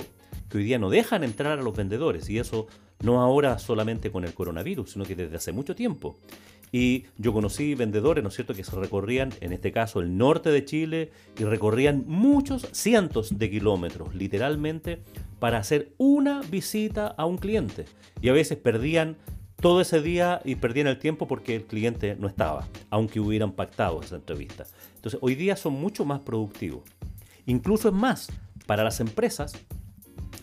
que 0.48 0.56
hoy 0.56 0.64
día 0.64 0.78
no 0.78 0.88
dejan 0.88 1.24
entrar 1.24 1.58
a 1.58 1.62
los 1.62 1.76
vendedores 1.76 2.30
y 2.30 2.38
eso 2.38 2.68
no 3.00 3.20
ahora 3.20 3.58
solamente 3.58 4.10
con 4.10 4.24
el 4.24 4.32
coronavirus, 4.32 4.92
sino 4.92 5.04
que 5.04 5.14
desde 5.14 5.36
hace 5.36 5.52
mucho 5.52 5.74
tiempo. 5.74 6.16
Y 6.72 7.04
yo 7.16 7.32
conocí 7.32 7.74
vendedores, 7.74 8.22
¿no 8.22 8.28
es 8.28 8.34
cierto?, 8.34 8.54
que 8.54 8.64
se 8.64 8.76
recorrían, 8.76 9.32
en 9.40 9.52
este 9.52 9.72
caso, 9.72 10.00
el 10.00 10.16
norte 10.18 10.50
de 10.50 10.64
Chile 10.64 11.10
y 11.38 11.44
recorrían 11.44 12.04
muchos 12.06 12.68
cientos 12.72 13.38
de 13.38 13.50
kilómetros, 13.50 14.14
literalmente, 14.14 15.00
para 15.38 15.58
hacer 15.58 15.92
una 15.96 16.40
visita 16.42 17.06
a 17.06 17.24
un 17.24 17.38
cliente. 17.38 17.84
Y 18.20 18.28
a 18.28 18.32
veces 18.32 18.58
perdían 18.58 19.16
todo 19.60 19.80
ese 19.80 20.02
día 20.02 20.42
y 20.44 20.56
perdían 20.56 20.86
el 20.86 20.98
tiempo 20.98 21.26
porque 21.26 21.56
el 21.56 21.64
cliente 21.64 22.16
no 22.16 22.28
estaba, 22.28 22.66
aunque 22.90 23.20
hubieran 23.20 23.52
pactado 23.52 24.02
esa 24.02 24.16
entrevista. 24.16 24.66
Entonces, 24.96 25.18
hoy 25.22 25.34
día 25.34 25.56
son 25.56 25.74
mucho 25.74 26.04
más 26.04 26.20
productivos. 26.20 26.82
Incluso 27.46 27.88
es 27.88 27.94
más, 27.94 28.28
para 28.66 28.84
las 28.84 29.00
empresas 29.00 29.54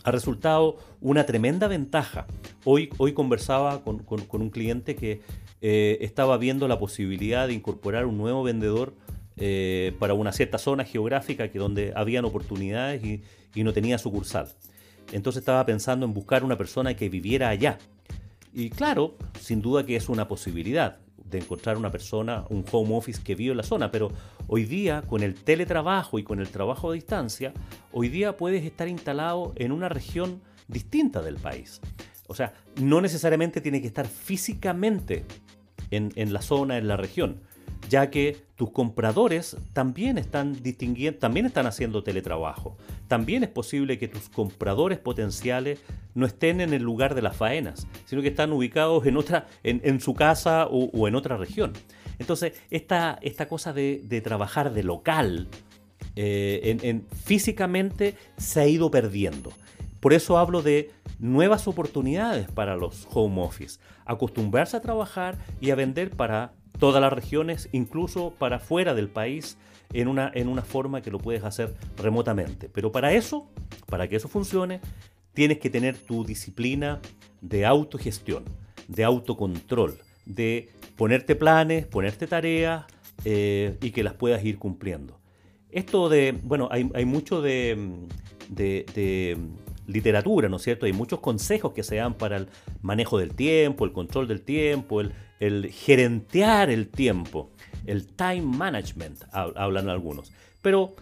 ha 0.02 0.10
resultado 0.10 0.78
una 1.00 1.24
tremenda 1.26 1.68
ventaja. 1.68 2.26
Hoy, 2.64 2.90
hoy 2.98 3.12
conversaba 3.12 3.82
con, 3.84 3.98
con 4.00 4.42
un 4.42 4.50
cliente 4.50 4.96
que 4.96 5.22
eh, 5.66 6.04
estaba 6.04 6.36
viendo 6.36 6.68
la 6.68 6.78
posibilidad 6.78 7.48
de 7.48 7.54
incorporar 7.54 8.04
un 8.04 8.18
nuevo 8.18 8.42
vendedor 8.42 8.92
eh, 9.38 9.96
para 9.98 10.12
una 10.12 10.30
cierta 10.30 10.58
zona 10.58 10.84
geográfica 10.84 11.48
que 11.48 11.58
donde 11.58 11.94
habían 11.96 12.26
oportunidades 12.26 13.02
y, 13.02 13.22
y 13.54 13.64
no 13.64 13.72
tenía 13.72 13.96
sucursal. 13.96 14.52
Entonces 15.10 15.40
estaba 15.40 15.64
pensando 15.64 16.04
en 16.04 16.12
buscar 16.12 16.44
una 16.44 16.58
persona 16.58 16.92
que 16.92 17.08
viviera 17.08 17.48
allá. 17.48 17.78
Y 18.52 18.68
claro, 18.68 19.16
sin 19.40 19.62
duda 19.62 19.86
que 19.86 19.96
es 19.96 20.10
una 20.10 20.28
posibilidad 20.28 20.98
de 21.16 21.38
encontrar 21.38 21.78
una 21.78 21.90
persona, 21.90 22.44
un 22.50 22.62
home 22.70 22.94
office 22.94 23.22
que 23.24 23.34
vive 23.34 23.52
en 23.52 23.56
la 23.56 23.62
zona, 23.62 23.90
pero 23.90 24.12
hoy 24.48 24.64
día 24.64 25.00
con 25.00 25.22
el 25.22 25.34
teletrabajo 25.34 26.18
y 26.18 26.24
con 26.24 26.40
el 26.40 26.50
trabajo 26.50 26.90
a 26.90 26.92
distancia, 26.92 27.54
hoy 27.90 28.10
día 28.10 28.36
puedes 28.36 28.66
estar 28.66 28.86
instalado 28.86 29.54
en 29.56 29.72
una 29.72 29.88
región 29.88 30.42
distinta 30.68 31.22
del 31.22 31.36
país. 31.36 31.80
O 32.26 32.34
sea, 32.34 32.52
no 32.80 33.00
necesariamente 33.00 33.60
tiene 33.60 33.80
que 33.80 33.86
estar 33.86 34.06
físicamente 34.06 35.24
en, 35.90 36.32
la 36.32 36.42
zona, 36.42 36.78
en 36.78 36.88
la 36.88 36.96
región 36.96 37.40
ya 37.88 38.10
que 38.10 38.36
tus 38.56 38.70
compradores 38.70 39.56
también 39.72 40.18
están 40.18 40.62
distinguiendo, 40.62 41.18
también 41.18 41.46
están 41.46 41.66
haciendo 41.66 42.02
teletrabajo. 42.02 42.76
También 43.08 43.42
es 43.44 43.50
posible 43.50 43.98
que 43.98 44.08
tus 44.08 44.28
compradores 44.28 44.98
potenciales 44.98 45.80
no 46.14 46.26
estén 46.26 46.60
en 46.60 46.72
el 46.72 46.82
lugar 46.82 47.14
de 47.14 47.22
las 47.22 47.36
faenas, 47.36 47.86
sino 48.06 48.22
que 48.22 48.28
están 48.28 48.52
ubicados 48.52 49.04
en 49.06 49.16
otra, 49.16 49.46
en, 49.62 50.00
su 50.00 50.14
casa 50.14 50.66
o, 50.70 51.08
en 51.08 51.14
otra 51.14 51.36
región. 51.36 51.72
Entonces, 52.18 52.52
esta, 52.70 53.18
esta 53.22 53.48
cosa 53.48 53.72
de, 53.72 54.20
trabajar 54.22 54.72
de 54.72 54.82
local 54.82 55.48
eh, 56.16 57.00
físicamente 57.24 58.14
se 58.36 58.60
ha 58.60 58.66
ido 58.66 58.90
perdiendo. 58.90 59.52
Por 60.00 60.12
eso 60.12 60.38
hablo 60.38 60.62
de 60.62 60.90
nuevas 61.24 61.66
oportunidades 61.66 62.50
para 62.50 62.76
los 62.76 63.08
home 63.10 63.40
office. 63.40 63.80
Acostumbrarse 64.04 64.76
a 64.76 64.82
trabajar 64.82 65.38
y 65.58 65.70
a 65.70 65.74
vender 65.74 66.10
para 66.10 66.52
todas 66.78 67.00
las 67.00 67.12
regiones, 67.12 67.70
incluso 67.72 68.34
para 68.38 68.58
fuera 68.58 68.92
del 68.92 69.08
país, 69.08 69.56
en 69.94 70.08
una, 70.08 70.30
en 70.34 70.48
una 70.48 70.60
forma 70.60 71.00
que 71.00 71.10
lo 71.10 71.18
puedes 71.18 71.42
hacer 71.42 71.74
remotamente. 71.96 72.68
Pero 72.68 72.92
para 72.92 73.14
eso, 73.14 73.48
para 73.86 74.06
que 74.06 74.16
eso 74.16 74.28
funcione, 74.28 74.80
tienes 75.32 75.58
que 75.60 75.70
tener 75.70 75.96
tu 75.96 76.26
disciplina 76.26 77.00
de 77.40 77.64
autogestión, 77.64 78.44
de 78.88 79.04
autocontrol, 79.04 79.96
de 80.26 80.68
ponerte 80.94 81.36
planes, 81.36 81.86
ponerte 81.86 82.26
tareas 82.26 82.84
eh, 83.24 83.78
y 83.80 83.92
que 83.92 84.02
las 84.02 84.12
puedas 84.12 84.44
ir 84.44 84.58
cumpliendo. 84.58 85.18
Esto 85.70 86.10
de, 86.10 86.38
bueno, 86.42 86.68
hay, 86.70 87.04
mucho 87.04 87.40
de, 87.40 87.78
de 88.50 88.84
literatura, 89.86 90.48
¿no 90.48 90.56
es 90.56 90.62
cierto? 90.62 90.86
Hay 90.86 90.92
muchos 90.92 91.20
consejos 91.20 91.72
que 91.72 91.82
se 91.82 91.96
dan 91.96 92.14
para 92.14 92.36
el 92.36 92.48
manejo 92.82 93.18
del 93.18 93.34
tiempo, 93.34 93.84
el 93.84 93.92
control 93.92 94.28
del 94.28 94.42
tiempo, 94.42 95.00
el, 95.00 95.12
gerentear 95.70 96.70
el 96.70 96.88
tiempo, 96.88 97.50
el 97.86 98.06
time 98.06 98.42
management, 98.42 99.22
hablan 99.32 99.88
algunos. 99.88 100.32
Pero 100.62 100.94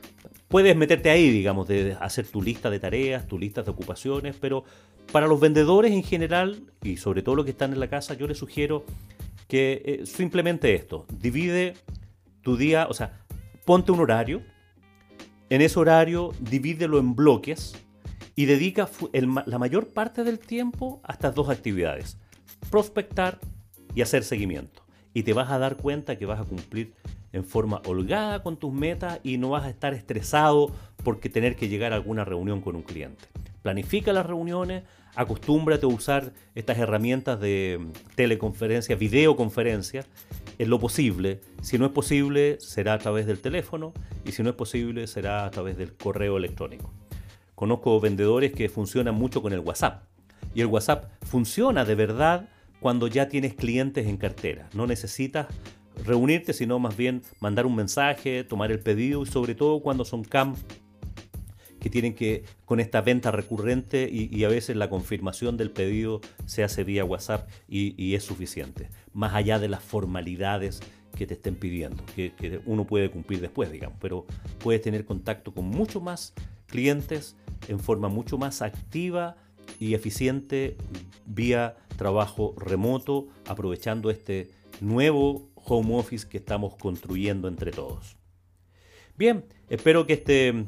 puedes 0.48 0.76
meterte 0.76 1.10
ahí, 1.10 1.30
digamos, 1.30 1.68
de 1.68 1.96
hacer 2.00 2.26
tu 2.26 2.42
lista 2.42 2.68
de 2.70 2.80
tareas, 2.80 3.28
tu 3.28 3.38
lista 3.38 3.62
de 3.62 3.70
ocupaciones, 3.70 4.36
pero 4.40 4.64
para 5.12 5.26
los 5.26 5.38
vendedores 5.38 5.92
en 5.92 6.02
general, 6.02 6.62
y 6.82 6.96
sobre 6.96 7.22
todo 7.22 7.36
los 7.36 7.44
que 7.44 7.52
están 7.52 7.72
en 7.72 7.80
la 7.80 7.88
casa, 7.88 8.14
yo 8.14 8.26
les 8.26 8.38
sugiero 8.38 8.84
que 9.46 9.82
eh, 9.84 10.06
simplemente 10.06 10.74
esto, 10.74 11.06
divide 11.20 11.74
tu 12.42 12.56
día, 12.56 12.86
o 12.88 12.94
sea, 12.94 13.20
ponte 13.64 13.92
un 13.92 14.00
horario, 14.00 14.42
en 15.50 15.60
ese 15.60 15.78
horario 15.78 16.32
divídelo 16.40 16.98
en 16.98 17.14
bloques 17.14 17.74
y 18.34 18.46
dedica 18.46 18.88
la 19.12 19.58
mayor 19.58 19.88
parte 19.88 20.24
del 20.24 20.38
tiempo 20.38 21.00
a 21.04 21.12
estas 21.12 21.34
dos 21.34 21.48
actividades, 21.48 22.18
prospectar 22.70 23.38
y 23.94 24.02
hacer 24.02 24.24
seguimiento. 24.24 24.82
Y 25.14 25.24
te 25.24 25.34
vas 25.34 25.50
a 25.50 25.58
dar 25.58 25.76
cuenta 25.76 26.16
que 26.16 26.26
vas 26.26 26.40
a 26.40 26.44
cumplir 26.44 26.94
en 27.32 27.44
forma 27.44 27.82
holgada 27.86 28.42
con 28.42 28.56
tus 28.56 28.72
metas 28.72 29.20
y 29.22 29.38
no 29.38 29.50
vas 29.50 29.64
a 29.64 29.70
estar 29.70 29.94
estresado 29.94 30.70
porque 31.02 31.28
tener 31.28 31.56
que 31.56 31.68
llegar 31.68 31.92
a 31.92 31.96
alguna 31.96 32.24
reunión 32.24 32.60
con 32.60 32.76
un 32.76 32.82
cliente. 32.82 33.24
Planifica 33.62 34.12
las 34.12 34.26
reuniones, 34.26 34.84
acostúmbrate 35.14 35.86
a 35.86 35.88
usar 35.88 36.32
estas 36.54 36.78
herramientas 36.78 37.40
de 37.40 37.80
teleconferencia, 38.14 38.96
videoconferencia, 38.96 40.04
en 40.58 40.70
lo 40.70 40.78
posible. 40.78 41.40
Si 41.62 41.78
no 41.78 41.86
es 41.86 41.92
posible, 41.92 42.58
será 42.60 42.94
a 42.94 42.98
través 42.98 43.26
del 43.26 43.40
teléfono 43.40 43.92
y 44.24 44.32
si 44.32 44.42
no 44.42 44.50
es 44.50 44.56
posible, 44.56 45.06
será 45.06 45.44
a 45.44 45.50
través 45.50 45.76
del 45.76 45.94
correo 45.94 46.36
electrónico. 46.36 46.92
Conozco 47.54 48.00
vendedores 48.00 48.52
que 48.52 48.68
funcionan 48.68 49.14
mucho 49.14 49.42
con 49.42 49.52
el 49.52 49.60
WhatsApp 49.60 50.04
y 50.54 50.60
el 50.60 50.66
WhatsApp 50.66 51.10
funciona 51.22 51.84
de 51.84 51.94
verdad 51.94 52.48
cuando 52.80 53.06
ya 53.06 53.28
tienes 53.28 53.54
clientes 53.54 54.06
en 54.06 54.16
cartera. 54.16 54.68
No 54.74 54.86
necesitas 54.86 55.46
reunirte, 56.04 56.52
sino 56.52 56.78
más 56.78 56.96
bien 56.96 57.22
mandar 57.40 57.66
un 57.66 57.76
mensaje, 57.76 58.44
tomar 58.44 58.72
el 58.72 58.80
pedido 58.80 59.22
y 59.22 59.26
sobre 59.26 59.54
todo 59.54 59.80
cuando 59.80 60.04
son 60.04 60.24
CAM 60.24 60.56
que 61.80 61.90
tienen 61.90 62.14
que, 62.14 62.44
con 62.64 62.78
esta 62.78 63.00
venta 63.00 63.32
recurrente 63.32 64.08
y, 64.08 64.44
a 64.44 64.48
veces 64.48 64.76
la 64.76 64.88
confirmación 64.88 65.56
del 65.56 65.72
pedido 65.72 66.20
se 66.46 66.62
hace 66.62 66.84
vía 66.84 67.04
WhatsApp 67.04 67.48
y, 67.68 68.14
es 68.14 68.22
suficiente. 68.22 68.88
Más 69.12 69.34
allá 69.34 69.58
de 69.58 69.68
las 69.68 69.82
formalidades 69.82 70.80
que 71.16 71.26
te 71.26 71.34
estén 71.34 71.56
pidiendo, 71.56 72.04
que, 72.14 72.34
que, 72.34 72.60
uno 72.66 72.86
puede 72.86 73.10
cumplir 73.10 73.40
después, 73.40 73.72
digamos, 73.72 73.98
pero 74.00 74.26
puedes 74.60 74.80
tener 74.80 75.04
contacto 75.04 75.52
con 75.52 75.64
mucho 75.64 76.00
más 76.00 76.34
clientes 76.66 77.36
en 77.68 77.78
forma 77.80 78.08
mucho 78.08 78.38
más 78.38 78.62
activa 78.62 79.36
y 79.78 79.94
eficiente 79.94 80.76
vía 81.26 81.76
trabajo 81.96 82.54
remoto, 82.56 83.28
aprovechando 83.46 84.10
este 84.10 84.50
nuevo 84.80 85.50
home 85.54 85.96
office 85.96 86.28
que 86.28 86.38
estamos 86.38 86.74
construyendo 86.76 87.48
entre 87.48 87.70
todos. 87.70 88.16
Bien, 89.16 89.44
espero 89.68 90.06
que 90.06 90.14
este 90.14 90.66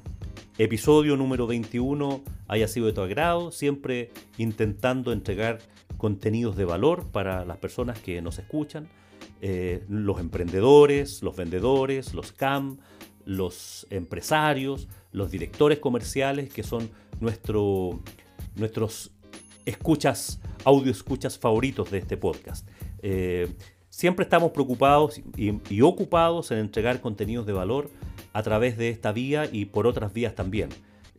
episodio 0.59 1.17
número 1.17 1.47
21 1.47 2.23
haya 2.47 2.69
sido 2.69 2.87
de 2.87 2.93
tu 2.93 3.01
agrado, 3.01 3.51
siempre 3.51 4.11
intentando 4.39 5.13
entregar 5.13 5.59
contenidos 5.97 6.57
de 6.57 6.65
valor 6.65 7.07
para 7.11 7.45
las 7.45 7.57
personas 7.57 7.99
que 7.99 8.21
nos 8.23 8.39
escuchan, 8.39 8.89
eh, 9.41 9.85
los 9.89 10.21
emprendedores, 10.21 11.23
los 11.23 11.37
vendedores, 11.37 12.15
los 12.15 12.33
CAM, 12.33 12.79
los 13.25 13.87
empresarios, 13.91 14.89
los 15.15 15.31
directores 15.31 15.79
comerciales, 15.79 16.53
que 16.53 16.63
son 16.63 16.91
nuestro, 17.21 18.01
nuestros 18.57 19.13
escuchas, 19.65 20.41
audio 20.65 20.91
escuchas 20.91 21.39
favoritos 21.39 21.91
de 21.91 21.99
este 21.99 22.17
podcast. 22.17 22.69
Eh, 23.01 23.49
siempre 23.89 24.25
estamos 24.25 24.51
preocupados 24.51 25.21
y, 25.37 25.81
ocupados 25.81 26.51
en 26.51 26.59
entregar 26.59 27.01
contenidos 27.01 27.47
de 27.47 27.53
valor 27.53 27.91
a 28.33 28.43
través 28.43 28.77
de 28.77 28.91
esta 28.91 29.13
vía 29.13 29.49
y 29.51 29.67
por 29.67 29.87
otras 29.87 30.13
vías 30.13 30.35
también. 30.35 30.69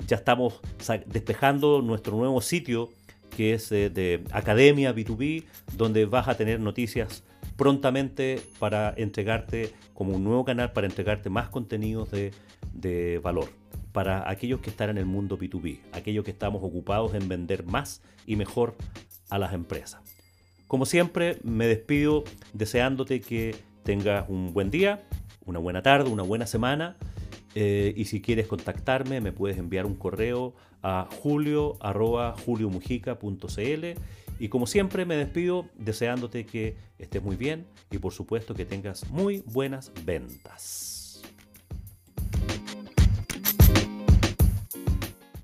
Ya 0.07 0.17
estamos 0.17 0.59
despejando 1.05 1.81
nuestro 1.81 2.17
nuevo 2.17 2.41
sitio 2.41 2.89
que 3.29 3.53
es 3.53 3.71
eh, 3.71 3.89
de 3.89 4.23
Academia 4.31 4.93
B2B, 4.93 5.45
donde 5.77 6.05
vas 6.05 6.27
a 6.27 6.35
tener 6.35 6.59
noticias 6.59 7.23
prontamente 7.55 8.41
para 8.59 8.93
entregarte 8.97 9.73
como 9.93 10.15
un 10.15 10.23
nuevo 10.25 10.43
canal, 10.43 10.73
para 10.73 10.87
entregarte 10.87 11.29
más 11.29 11.47
contenidos 11.49 12.09
de 12.11 13.19
valor 13.23 13.64
para 13.95 14.29
aquellos 14.29 14.59
que 14.59 14.69
están 14.69 14.89
en 14.89 14.97
el 14.97 15.05
mundo 15.05 15.39
B2B, 15.39 15.79
aquellos 15.93 16.25
que 16.25 16.31
estamos 16.31 16.61
ocupados 16.61 17.13
en 17.13 17.29
vender 17.29 17.65
más 17.65 18.01
y 18.27 18.35
mejor 18.35 18.75
a 19.29 19.39
las 19.39 19.53
empresas. 19.53 20.01
Como 20.67 20.85
siempre, 20.85 21.37
me 21.43 21.65
despido 21.65 22.25
deseándote 22.51 23.21
que 23.21 23.55
tengas 23.83 24.25
un 24.27 24.51
buen 24.51 24.69
día, 24.69 25.07
una 25.45 25.59
buena 25.59 25.81
tarde, 25.81 26.09
una 26.09 26.23
buena 26.23 26.45
semana. 26.45 26.97
Eh, 27.55 27.93
y 27.95 28.03
si 28.03 28.21
quieres 28.21 28.47
contactarme, 28.47 29.21
me 29.21 29.31
puedes 29.31 29.57
enviar 29.57 29.85
un 29.85 29.95
correo 29.95 30.55
a 30.83 31.07
julio.juliomujica.cl. 31.21 33.85
Y 34.39 34.49
como 34.49 34.67
siempre, 34.67 35.05
me 35.05 35.15
despido 35.15 35.69
deseándote 35.77 36.45
que 36.45 36.75
estés 36.99 37.23
muy 37.23 37.37
bien 37.37 37.65
y 37.89 37.99
por 37.99 38.11
supuesto 38.11 38.55
que 38.55 38.65
tengas 38.65 39.09
muy 39.09 39.41
buenas 39.45 39.93
ventas. 40.03 41.04